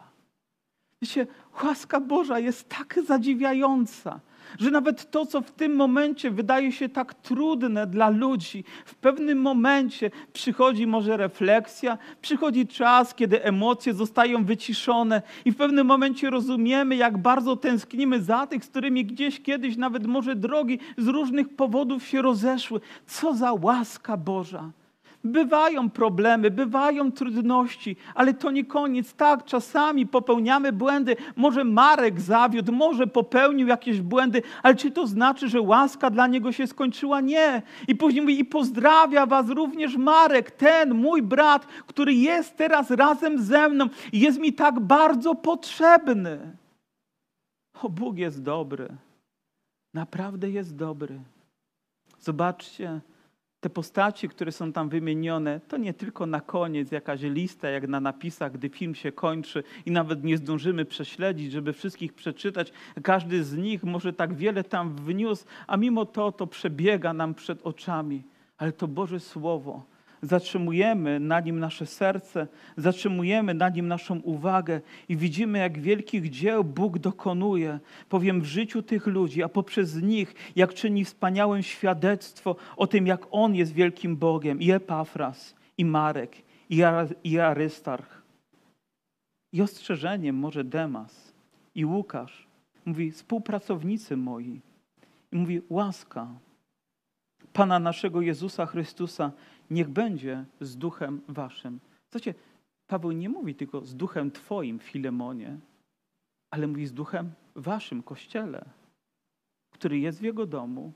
Wiecie, 1.03 1.27
łaska 1.65 2.01
Boża 2.01 2.39
jest 2.39 2.69
tak 2.69 2.99
zadziwiająca 3.07 4.21
że 4.59 4.71
nawet 4.71 5.11
to, 5.11 5.27
co 5.27 5.41
w 5.41 5.51
tym 5.51 5.77
momencie 5.77 6.31
wydaje 6.31 6.73
się 6.73 6.89
tak 6.89 7.15
trudne 7.15 7.87
dla 7.87 8.09
ludzi, 8.09 8.65
w 8.85 8.95
pewnym 8.95 9.41
momencie 9.41 10.11
przychodzi 10.33 10.87
może 10.87 11.17
refleksja, 11.17 11.99
przychodzi 12.23 12.67
czas, 12.67 13.15
kiedy 13.15 13.45
emocje 13.45 13.95
zostają 13.95 14.45
wyciszone 14.45 15.23
i 15.45 15.53
w 15.53 15.57
pewnym 15.57 15.87
momencie 15.87 16.31
rozumiemy, 16.31 16.97
jak 16.97 17.19
bardzo 17.19 17.57
tęsknimy 17.57 18.23
za 18.23 18.47
tych, 18.47 18.65
z 18.65 18.69
którymi 18.69 19.05
gdzieś 19.05 19.43
kiedyś 19.43 19.77
nawet 19.77 20.07
może 20.07 20.37
drogi 20.37 20.79
z 20.99 21.07
różnych 21.07 21.49
powodów 21.49 22.07
się 22.07 22.23
rozeszły. 22.23 22.81
Co 23.07 23.35
za 23.35 23.53
łaska 23.53 24.17
Boża! 24.17 24.71
Bywają 25.25 25.91
problemy, 25.91 26.51
bywają 26.51 27.13
trudności, 27.13 27.97
ale 28.15 28.35
to 28.35 28.51
nie 28.51 28.65
koniec. 28.65 29.15
Tak, 29.15 29.45
czasami 29.45 30.07
popełniamy 30.07 30.73
błędy. 30.73 31.17
Może 31.37 31.65
Marek 31.65 32.21
zawiódł, 32.21 32.73
może 32.73 33.07
popełnił 33.07 33.69
jakieś 33.69 34.01
błędy, 34.01 34.43
ale 34.63 34.75
czy 34.75 34.91
to 34.91 35.07
znaczy, 35.07 35.49
że 35.49 35.61
łaska 35.61 36.11
dla 36.11 36.27
niego 36.27 36.53
się 36.53 36.67
skończyła? 36.67 37.21
Nie. 37.21 37.63
I 37.89 37.97
później 37.97 38.23
mówi, 38.23 38.41
i 38.41 38.45
pozdrawia 38.45 39.27
was 39.27 39.49
również 39.49 39.97
Marek, 39.97 40.51
ten 40.51 40.95
mój 40.95 41.23
brat, 41.23 41.67
który 41.67 42.15
jest 42.15 42.57
teraz 42.57 42.91
razem 42.91 43.43
ze 43.43 43.69
mną 43.69 43.89
i 44.13 44.21
jest 44.21 44.39
mi 44.39 44.53
tak 44.53 44.81
bardzo 44.81 45.35
potrzebny. 45.35 46.57
O, 47.83 47.89
Bóg 47.89 48.19
jest 48.19 48.43
dobry. 48.43 48.89
Naprawdę 49.95 50.51
jest 50.51 50.77
dobry. 50.77 51.21
Zobaczcie, 52.21 53.01
te 53.61 53.71
postaci, 53.71 54.29
które 54.29 54.53
są 54.53 54.73
tam 54.73 54.89
wymienione, 54.89 55.61
to 55.69 55.77
nie 55.77 55.95
tylko 55.95 56.27
na 56.27 56.41
koniec 56.41 56.93
jakaś 56.93 57.23
lista, 57.23 57.69
jak 57.69 57.89
na 57.89 58.01
napisach, 58.01 58.53
gdy 58.53 58.69
film 58.69 58.95
się 58.95 59.13
kończy 59.13 59.63
i 59.87 59.91
nawet 59.91 60.25
nie 60.25 60.37
zdążymy 60.37 60.85
prześledzić, 60.85 61.53
żeby 61.53 61.73
wszystkich 61.73 62.13
przeczytać. 62.13 62.73
Każdy 63.03 63.45
z 63.45 63.57
nich 63.57 63.85
może 63.85 64.13
tak 64.13 64.35
wiele 64.35 64.65
tam 64.65 64.95
wniósł, 64.95 65.45
a 65.67 65.77
mimo 65.77 66.07
to 66.07 66.33
to 66.33 66.47
przebiega 66.47 67.13
nam 67.13 67.35
przed 67.35 67.63
oczami. 67.63 68.23
Ale 68.59 68.73
to 68.73 68.89
Boże 68.89 69.21
Słowo 69.21 69.98
zatrzymujemy 70.23 71.21
na 71.21 71.41
nim 71.41 71.59
nasze 71.59 71.87
serce, 71.87 72.47
zatrzymujemy 72.77 73.55
na 73.55 73.69
nim 73.69 73.89
naszą 73.89 74.21
uwagę 74.21 74.81
i 75.09 75.17
widzimy, 75.17 75.59
jak 75.59 75.79
wielkich 75.79 76.31
dzieł 76.31 76.65
Bóg 76.65 76.99
dokonuje, 76.99 77.81
powiem, 78.09 78.41
w 78.41 78.45
życiu 78.45 78.83
tych 78.83 79.07
ludzi, 79.07 79.43
a 79.43 79.49
poprzez 79.49 80.03
nich, 80.03 80.35
jak 80.57 80.75
czyni 80.75 81.05
wspaniałe 81.05 81.63
świadectwo 81.63 82.57
o 82.77 82.87
tym, 82.87 83.07
jak 83.07 83.27
On 83.31 83.55
jest 83.55 83.73
wielkim 83.73 84.17
Bogiem. 84.17 84.61
I 84.61 84.71
Epafras, 84.71 85.55
i 85.79 85.85
Marek, 85.85 86.37
i 87.25 87.39
Arystarch. 87.39 88.23
I 89.53 89.63
ostrzeżeniem 89.63 90.37
może 90.37 90.65
Demas 90.65 91.33
i 91.75 91.85
Łukasz. 91.85 92.47
Mówi, 92.85 93.11
współpracownicy 93.11 94.17
moi. 94.17 94.61
I 95.33 95.37
mówi, 95.37 95.61
łaska 95.69 96.29
Pana 97.53 97.79
naszego 97.79 98.21
Jezusa 98.21 98.67
Chrystusa 98.67 99.33
niech 99.71 99.89
będzie 99.89 100.45
z 100.61 100.77
duchem 100.77 101.21
waszym. 101.29 101.81
Zobaczcie, 102.11 102.35
Paweł 102.87 103.13
nie 103.13 103.29
mówi 103.29 103.55
tylko 103.55 103.85
z 103.85 103.97
duchem 103.97 104.31
twoim, 104.31 104.79
Filemonie, 104.79 105.59
ale 106.51 106.67
mówi 106.67 106.87
z 106.87 106.93
duchem 106.93 107.33
waszym, 107.55 108.03
Kościele, 108.03 108.65
który 109.71 109.99
jest 109.99 110.21
w 110.21 110.23
jego 110.23 110.47
domu, 110.47 110.93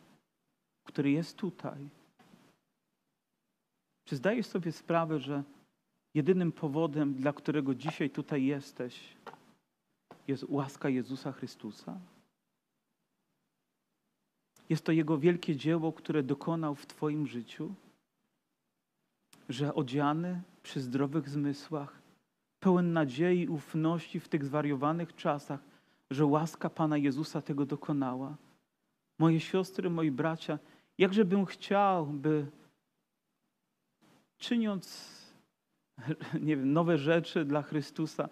który 0.85 1.11
jest 1.11 1.37
tutaj. 1.37 1.89
Czy 4.05 4.17
zdajesz 4.17 4.47
sobie 4.47 4.73
sprawę, 4.73 5.19
że 5.19 5.43
jedynym 6.15 6.53
powodem, 6.53 7.15
dla 7.15 7.33
którego 7.33 7.75
dzisiaj 7.75 8.11
tutaj 8.11 8.45
jesteś, 8.45 9.17
jest 10.29 10.45
łaska 10.49 10.89
Jezusa 10.89 11.33
Chrystusa? 11.33 12.01
Jest 14.69 14.85
to 14.85 14.93
Jego 14.93 15.19
wielkie 15.19 15.57
dzieło, 15.57 15.93
które 15.93 16.23
dokonał 16.23 16.75
w 16.75 16.87
Twoim 16.87 17.27
życiu? 17.27 17.75
Że 19.49 19.75
odziany 19.75 20.43
przy 20.63 20.81
zdrowych 20.81 21.29
zmysłach, 21.29 22.03
pełen 22.61 22.93
nadziei 22.93 23.49
ufności 23.49 24.21
w 24.21 24.29
tych 24.29 24.45
zwariowanych 24.45 25.15
czasach, 25.15 25.61
że 26.11 26.27
łaska 26.27 26.71
Pana 26.71 26.97
Jezusa 26.97 27.43
tego 27.43 27.67
dokonała. 27.67 28.37
Moje 29.19 29.41
siostry, 29.41 29.91
moi 29.91 30.11
bracia, 30.11 30.59
jakże 30.99 31.25
bym 31.25 31.47
chciał, 31.47 32.07
by 32.07 32.47
czyniąc 34.39 35.13
nie 36.47 36.57
wiem, 36.57 36.73
nowe 36.73 36.99
rzeczy 36.99 37.45
dla 37.45 37.63
Chrystusa, 37.63 38.29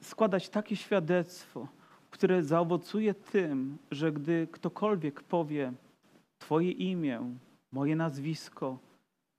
składać 0.00 0.48
takie 0.48 0.76
świadectwo, 0.76 1.68
które 2.10 2.42
zaowocuje 2.42 3.14
tym, 3.14 3.78
że 3.90 4.12
gdy 4.12 4.48
ktokolwiek 4.52 5.22
powie 5.22 5.72
Twoje 6.38 6.70
imię, 6.70 7.34
moje 7.72 7.96
nazwisko, 7.96 8.78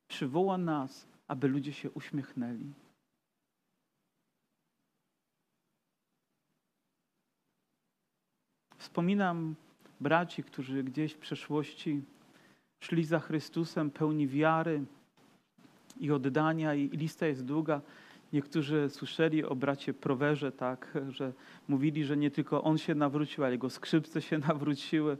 przywoła 0.10 0.58
nas, 0.58 1.08
aby 1.28 1.48
ludzie 1.48 1.74
się 1.74 1.92
uśmiechnęli. 1.92 2.74
Wspominam 8.78 9.56
braci, 10.00 10.44
którzy 10.44 10.84
gdzieś 10.84 11.14
w 11.14 11.18
przeszłości 11.18 12.02
szli 12.80 13.04
za 13.04 13.20
Chrystusem 13.20 13.92
pełni 13.92 14.28
wiary 14.28 14.84
i 16.00 16.12
oddania, 16.12 16.76
i 16.76 16.90
lista 16.90 17.28
jest 17.28 17.46
długa. 17.46 17.82
Niektórzy 18.34 18.90
słyszeli 18.90 19.44
o 19.44 19.56
bracie 19.56 19.94
Prowerze, 19.94 20.52
tak, 20.52 20.98
że 21.10 21.34
mówili, 21.68 22.06
że 22.06 22.18
nie 22.18 22.32
tylko 22.32 22.64
on 22.64 22.78
się 22.78 22.96
nawrócił, 22.96 23.44
ale 23.44 23.54
jego 23.54 23.70
skrzypce 23.70 24.22
się 24.22 24.38
nawróciły. 24.50 25.18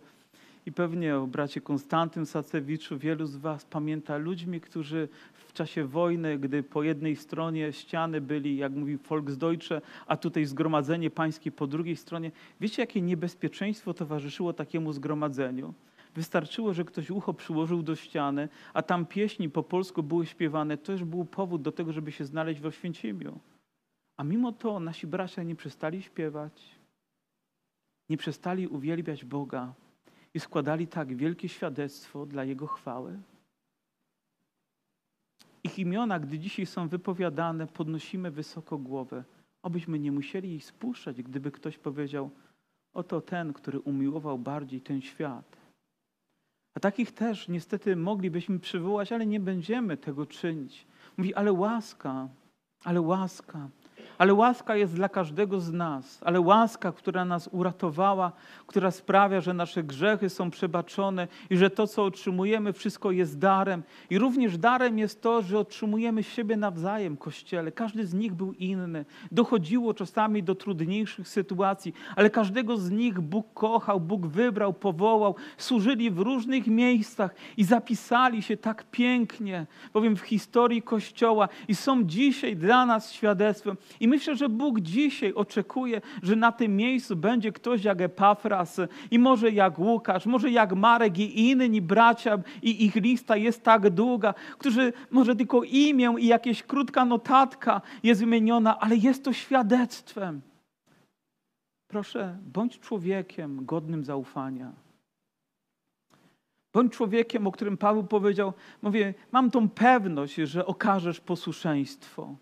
I 0.70 0.72
pewnie 0.72 1.18
o 1.18 1.28
bracie 1.28 1.62
Konstantym 1.62 2.26
Sacewiczu 2.26 2.98
wielu 2.98 3.26
z 3.26 3.36
Was 3.36 3.66
pamięta 3.66 4.18
ludźmi, 4.18 4.62
którzy 4.62 5.10
w 5.34 5.54
czasie 5.54 5.86
wojny, 5.86 6.40
gdy 6.40 6.64
po 6.64 6.84
jednej 6.84 7.16
stronie 7.16 7.74
ściany 7.74 8.22
byli, 8.22 8.58
jak 8.58 8.72
mówi 8.72 8.98
Volksdeutsche, 8.98 9.82
a 10.08 10.18
tutaj 10.18 10.46
zgromadzenie 10.46 11.10
pańskie 11.10 11.52
po 11.52 11.68
drugiej 11.68 11.96
stronie. 11.96 12.32
Wiecie, 12.62 12.82
jakie 12.82 13.02
niebezpieczeństwo 13.02 13.94
towarzyszyło 13.94 14.54
takiemu 14.54 14.94
zgromadzeniu? 14.94 15.74
Wystarczyło, 16.16 16.74
że 16.74 16.86
ktoś 16.86 17.10
ucho 17.12 17.34
przyłożył 17.34 17.84
do 17.84 17.96
ściany, 17.96 18.50
a 18.74 18.82
tam 18.82 19.06
pieśni 19.06 19.50
po 19.50 19.64
polsku 19.64 20.04
były 20.04 20.26
śpiewane. 20.26 20.78
To 20.78 20.92
już 20.92 21.04
był 21.04 21.26
powód 21.26 21.62
do 21.62 21.72
tego, 21.72 21.94
żeby 21.94 22.12
się 22.12 22.26
znaleźć 22.26 22.62
w 22.62 22.66
Oświęcimiu. 22.66 23.40
A 24.18 24.24
mimo 24.24 24.52
to 24.52 24.80
nasi 24.80 25.08
bracia 25.08 25.44
nie 25.44 25.56
przestali 25.56 26.02
śpiewać, 26.02 26.76
nie 28.10 28.18
przestali 28.18 28.68
uwielbiać 28.68 29.26
Boga 29.26 29.74
składali 30.40 30.88
tak 30.88 31.16
wielkie 31.16 31.50
świadectwo 31.50 32.26
dla 32.26 32.44
Jego 32.44 32.68
chwały. 32.68 33.20
Ich 35.64 35.80
imiona, 35.80 36.20
gdy 36.20 36.40
dzisiaj 36.40 36.66
są 36.66 36.88
wypowiadane, 36.88 37.68
podnosimy 37.68 38.32
wysoko 38.32 38.78
głowę, 38.78 39.24
abyśmy 39.62 40.00
nie 40.00 40.12
musieli 40.12 40.56
ich 40.56 40.66
spuszczać, 40.66 41.24
gdyby 41.24 41.52
ktoś 41.52 41.78
powiedział, 41.78 42.30
oto 42.94 43.22
ten, 43.22 43.54
który 43.54 43.80
umiłował 43.80 44.38
bardziej 44.38 44.82
ten 44.82 45.02
świat. 45.02 45.58
A 46.74 46.80
takich 46.80 47.12
też 47.12 47.48
niestety 47.48 47.96
moglibyśmy 47.96 48.60
przywołać, 48.60 49.12
ale 49.12 49.26
nie 49.26 49.40
będziemy 49.40 49.98
tego 49.98 50.26
czynić. 50.26 50.88
Mówi, 51.18 51.36
ale 51.36 51.54
łaska, 51.54 52.28
ale 52.84 53.02
łaska. 53.02 53.70
Ale 54.20 54.34
łaska 54.34 54.76
jest 54.76 54.96
dla 54.96 55.10
każdego 55.10 55.60
z 55.60 55.72
nas, 55.72 56.20
ale 56.24 56.42
łaska, 56.42 56.92
która 56.92 57.26
nas 57.26 57.50
uratowała, 57.52 58.32
która 58.68 58.92
sprawia, 58.92 59.42
że 59.42 59.54
nasze 59.54 59.84
grzechy 59.84 60.30
są 60.30 60.52
przebaczone 60.52 61.28
i 61.50 61.58
że 61.58 61.70
to, 61.70 61.88
co 61.88 62.04
otrzymujemy, 62.04 62.74
wszystko 62.74 63.12
jest 63.12 63.38
darem. 63.38 63.84
I 64.10 64.18
również 64.18 64.58
darem 64.58 65.00
jest 65.00 65.22
to, 65.22 65.42
że 65.42 65.60
otrzymujemy 65.60 66.24
siebie 66.24 66.58
nawzajem, 66.58 67.18
Kościele. 67.18 67.72
Każdy 67.72 68.06
z 68.06 68.14
nich 68.14 68.34
był 68.34 68.54
inny. 68.54 69.06
Dochodziło 69.32 69.94
czasami 69.94 70.44
do 70.44 70.56
trudniejszych 70.56 71.28
sytuacji, 71.28 71.94
ale 72.16 72.30
każdego 72.30 72.78
z 72.78 72.92
nich 72.92 73.20
Bóg 73.20 73.54
kochał, 73.54 74.00
Bóg 74.00 74.28
wybrał, 74.28 74.74
powołał. 74.74 75.36
Służyli 75.58 76.12
w 76.12 76.20
różnych 76.20 76.68
miejscach 76.68 77.36
i 77.58 77.64
zapisali 77.64 78.42
się 78.42 78.58
tak 78.58 78.86
pięknie, 78.92 79.66
powiem, 79.94 80.16
w 80.16 80.22
historii 80.22 80.82
Kościoła 80.82 81.50
i 81.68 81.76
są 81.76 82.04
dzisiaj 82.04 82.56
dla 82.56 82.86
nas 82.86 83.12
świadectwem. 83.12 83.78
I 84.00 84.09
myślę, 84.10 84.36
że 84.36 84.50
Bóg 84.50 84.80
dzisiaj 84.80 85.34
oczekuje, 85.34 86.02
że 86.24 86.36
na 86.36 86.52
tym 86.52 86.76
miejscu 86.76 87.16
będzie 87.16 87.52
ktoś 87.52 87.84
jak 87.84 88.02
Epafras 88.02 88.82
i 89.12 89.20
może 89.20 89.52
jak 89.52 89.80
Łukasz, 89.80 90.26
może 90.26 90.52
jak 90.52 90.76
Marek 90.76 91.20
i 91.20 91.50
inni 91.50 91.82
bracia 91.82 92.40
i 92.62 92.86
ich 92.86 92.96
lista 92.96 93.38
jest 93.38 93.64
tak 93.64 93.90
długa, 93.90 94.34
którzy 94.58 94.94
może 95.12 95.36
tylko 95.36 95.64
imię 95.64 96.16
i 96.20 96.28
jakieś 96.28 96.64
krótka 96.64 97.06
notatka 97.06 97.82
jest 98.04 98.22
wymieniona, 98.22 98.80
ale 98.80 98.96
jest 98.96 99.24
to 99.24 99.34
świadectwem. 99.34 100.42
Proszę, 101.88 102.38
bądź 102.54 102.80
człowiekiem 102.80 103.66
godnym 103.66 104.04
zaufania. 104.04 104.72
Bądź 106.74 106.94
człowiekiem, 106.94 107.48
o 107.48 107.52
którym 107.52 107.78
Paweł 107.78 108.04
powiedział, 108.04 108.54
mówię, 108.82 109.14
mam 109.32 109.52
tą 109.52 109.70
pewność, 109.70 110.36
że 110.36 110.66
okażesz 110.66 111.20
posłuszeństwo 111.20 112.36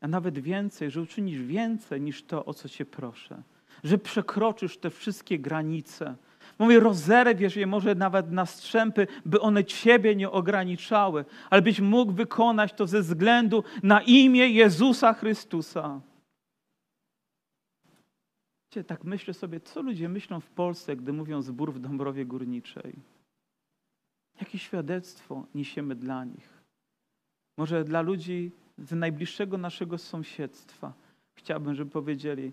a 0.00 0.08
nawet 0.08 0.38
więcej, 0.38 0.90
że 0.90 1.02
uczynisz 1.02 1.42
więcej 1.42 2.00
niż 2.00 2.22
to, 2.22 2.44
o 2.44 2.54
co 2.54 2.68
Cię 2.68 2.84
proszę. 2.84 3.42
Że 3.84 3.98
przekroczysz 3.98 4.78
te 4.78 4.90
wszystkie 4.90 5.38
granice. 5.38 6.16
Mówię, 6.58 6.80
rozerwiesz 6.80 7.56
je 7.56 7.66
może 7.66 7.94
nawet 7.94 8.30
na 8.30 8.46
strzępy, 8.46 9.06
by 9.24 9.40
one 9.40 9.64
Ciebie 9.64 10.16
nie 10.16 10.30
ograniczały, 10.30 11.24
ale 11.50 11.62
byś 11.62 11.80
mógł 11.80 12.12
wykonać 12.12 12.72
to 12.72 12.86
ze 12.86 13.00
względu 13.00 13.64
na 13.82 14.02
imię 14.02 14.48
Jezusa 14.48 15.12
Chrystusa. 15.12 16.00
Wiecie, 18.70 18.84
tak 18.84 19.04
myślę 19.04 19.34
sobie, 19.34 19.60
co 19.60 19.82
ludzie 19.82 20.08
myślą 20.08 20.40
w 20.40 20.50
Polsce, 20.50 20.96
gdy 20.96 21.12
mówią 21.12 21.42
zbór 21.42 21.72
w 21.72 21.78
Dąbrowie 21.78 22.26
Górniczej. 22.26 22.92
Jakie 24.40 24.58
świadectwo 24.58 25.46
niesiemy 25.54 25.94
dla 25.94 26.24
nich? 26.24 26.62
Może 27.56 27.84
dla 27.84 28.00
ludzi 28.00 28.52
z 28.78 28.92
najbliższego 28.92 29.58
naszego 29.58 29.98
sąsiedztwa. 29.98 30.92
Chciałbym, 31.34 31.74
żeby 31.74 31.90
powiedzieli, 31.90 32.52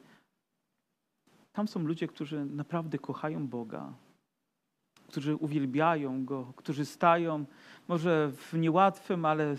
tam 1.54 1.68
są 1.68 1.80
ludzie, 1.80 2.08
którzy 2.08 2.46
naprawdę 2.46 3.00
kochają 3.00 3.48
Boga, 3.48 3.94
którzy 5.08 5.36
uwielbiają 5.36 6.26
Go, 6.26 6.54
którzy 6.56 6.86
stają 6.86 7.46
może 7.88 8.32
w 8.32 8.54
niełatwym, 8.54 9.26
ale 9.26 9.56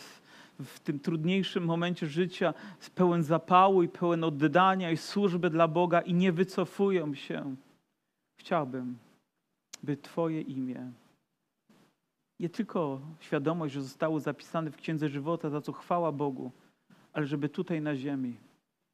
w 0.60 0.80
tym 0.80 1.00
trudniejszym 1.00 1.64
momencie 1.64 2.06
życia 2.06 2.54
pełen 2.94 3.22
zapału 3.22 3.82
i 3.82 3.88
pełen 3.88 4.24
oddania 4.24 4.90
i 4.90 4.96
służby 4.96 5.50
dla 5.50 5.68
Boga 5.68 6.00
i 6.00 6.14
nie 6.14 6.32
wycofują 6.32 7.14
się. 7.14 7.56
Chciałbym, 8.40 8.98
by 9.82 9.96
Twoje 9.96 10.40
imię 10.40 10.92
nie 12.40 12.48
tylko 12.48 13.00
świadomość, 13.20 13.74
że 13.74 13.82
zostało 13.82 14.20
zapisane 14.20 14.70
w 14.70 14.76
Księdze 14.76 15.08
Żywota, 15.08 15.50
za 15.50 15.60
co 15.60 15.72
chwała 15.72 16.12
Bogu, 16.12 16.52
ale 17.12 17.26
żeby 17.26 17.48
tutaj 17.48 17.80
na 17.80 17.96
ziemi 17.96 18.36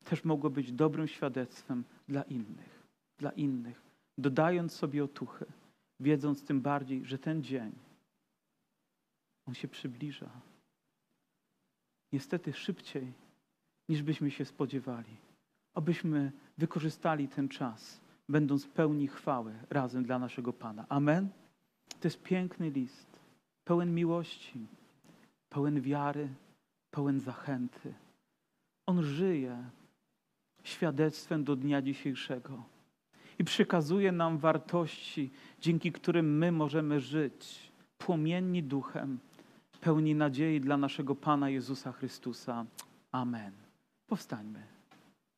też 0.05 0.24
mogło 0.24 0.51
być 0.51 0.72
dobrym 0.72 1.09
świadectwem 1.09 1.84
dla 2.09 2.22
innych, 2.22 2.82
dla 3.18 3.30
innych, 3.30 3.82
dodając 4.18 4.72
sobie 4.72 5.05
otuchy, 5.05 5.47
wiedząc 6.01 6.45
tym 6.45 6.61
bardziej, 6.61 7.05
że 7.05 7.18
ten 7.18 7.43
dzień, 7.43 7.72
on 9.47 9.55
się 9.55 9.68
przybliża. 9.68 10.30
Niestety 12.12 12.53
szybciej, 12.53 13.12
niż 13.88 14.03
byśmy 14.03 14.30
się 14.30 14.45
spodziewali. 14.45 15.16
Abyśmy 15.74 16.32
wykorzystali 16.59 17.28
ten 17.28 17.49
czas, 17.49 18.01
będąc 18.28 18.66
pełni 18.66 19.09
chwały 19.09 19.55
razem 19.70 20.05
dla 20.05 20.18
naszego 20.18 20.53
Pana. 20.53 20.86
Amen. 20.88 21.28
To 22.01 22.09
jest 22.09 22.22
piękny 22.22 22.70
list 22.70 23.11
pełen 23.72 23.94
miłości, 23.94 24.66
pełen 25.48 25.80
wiary, 25.80 26.28
pełen 26.90 27.20
zachęty. 27.20 27.94
On 28.86 29.02
żyje 29.02 29.64
świadectwem 30.62 31.44
do 31.44 31.56
dnia 31.56 31.82
dzisiejszego 31.82 32.62
i 33.38 33.44
przekazuje 33.44 34.12
nam 34.12 34.38
wartości, 34.38 35.30
dzięki 35.60 35.92
którym 35.92 36.38
my 36.38 36.52
możemy 36.52 37.00
żyć 37.00 37.72
płomienni 37.98 38.62
duchem, 38.62 39.18
pełni 39.80 40.14
nadziei 40.14 40.60
dla 40.60 40.76
naszego 40.76 41.14
Pana 41.14 41.50
Jezusa 41.50 41.92
Chrystusa. 41.92 42.66
Amen. 43.12 43.52
Powstańmy. 44.06 44.71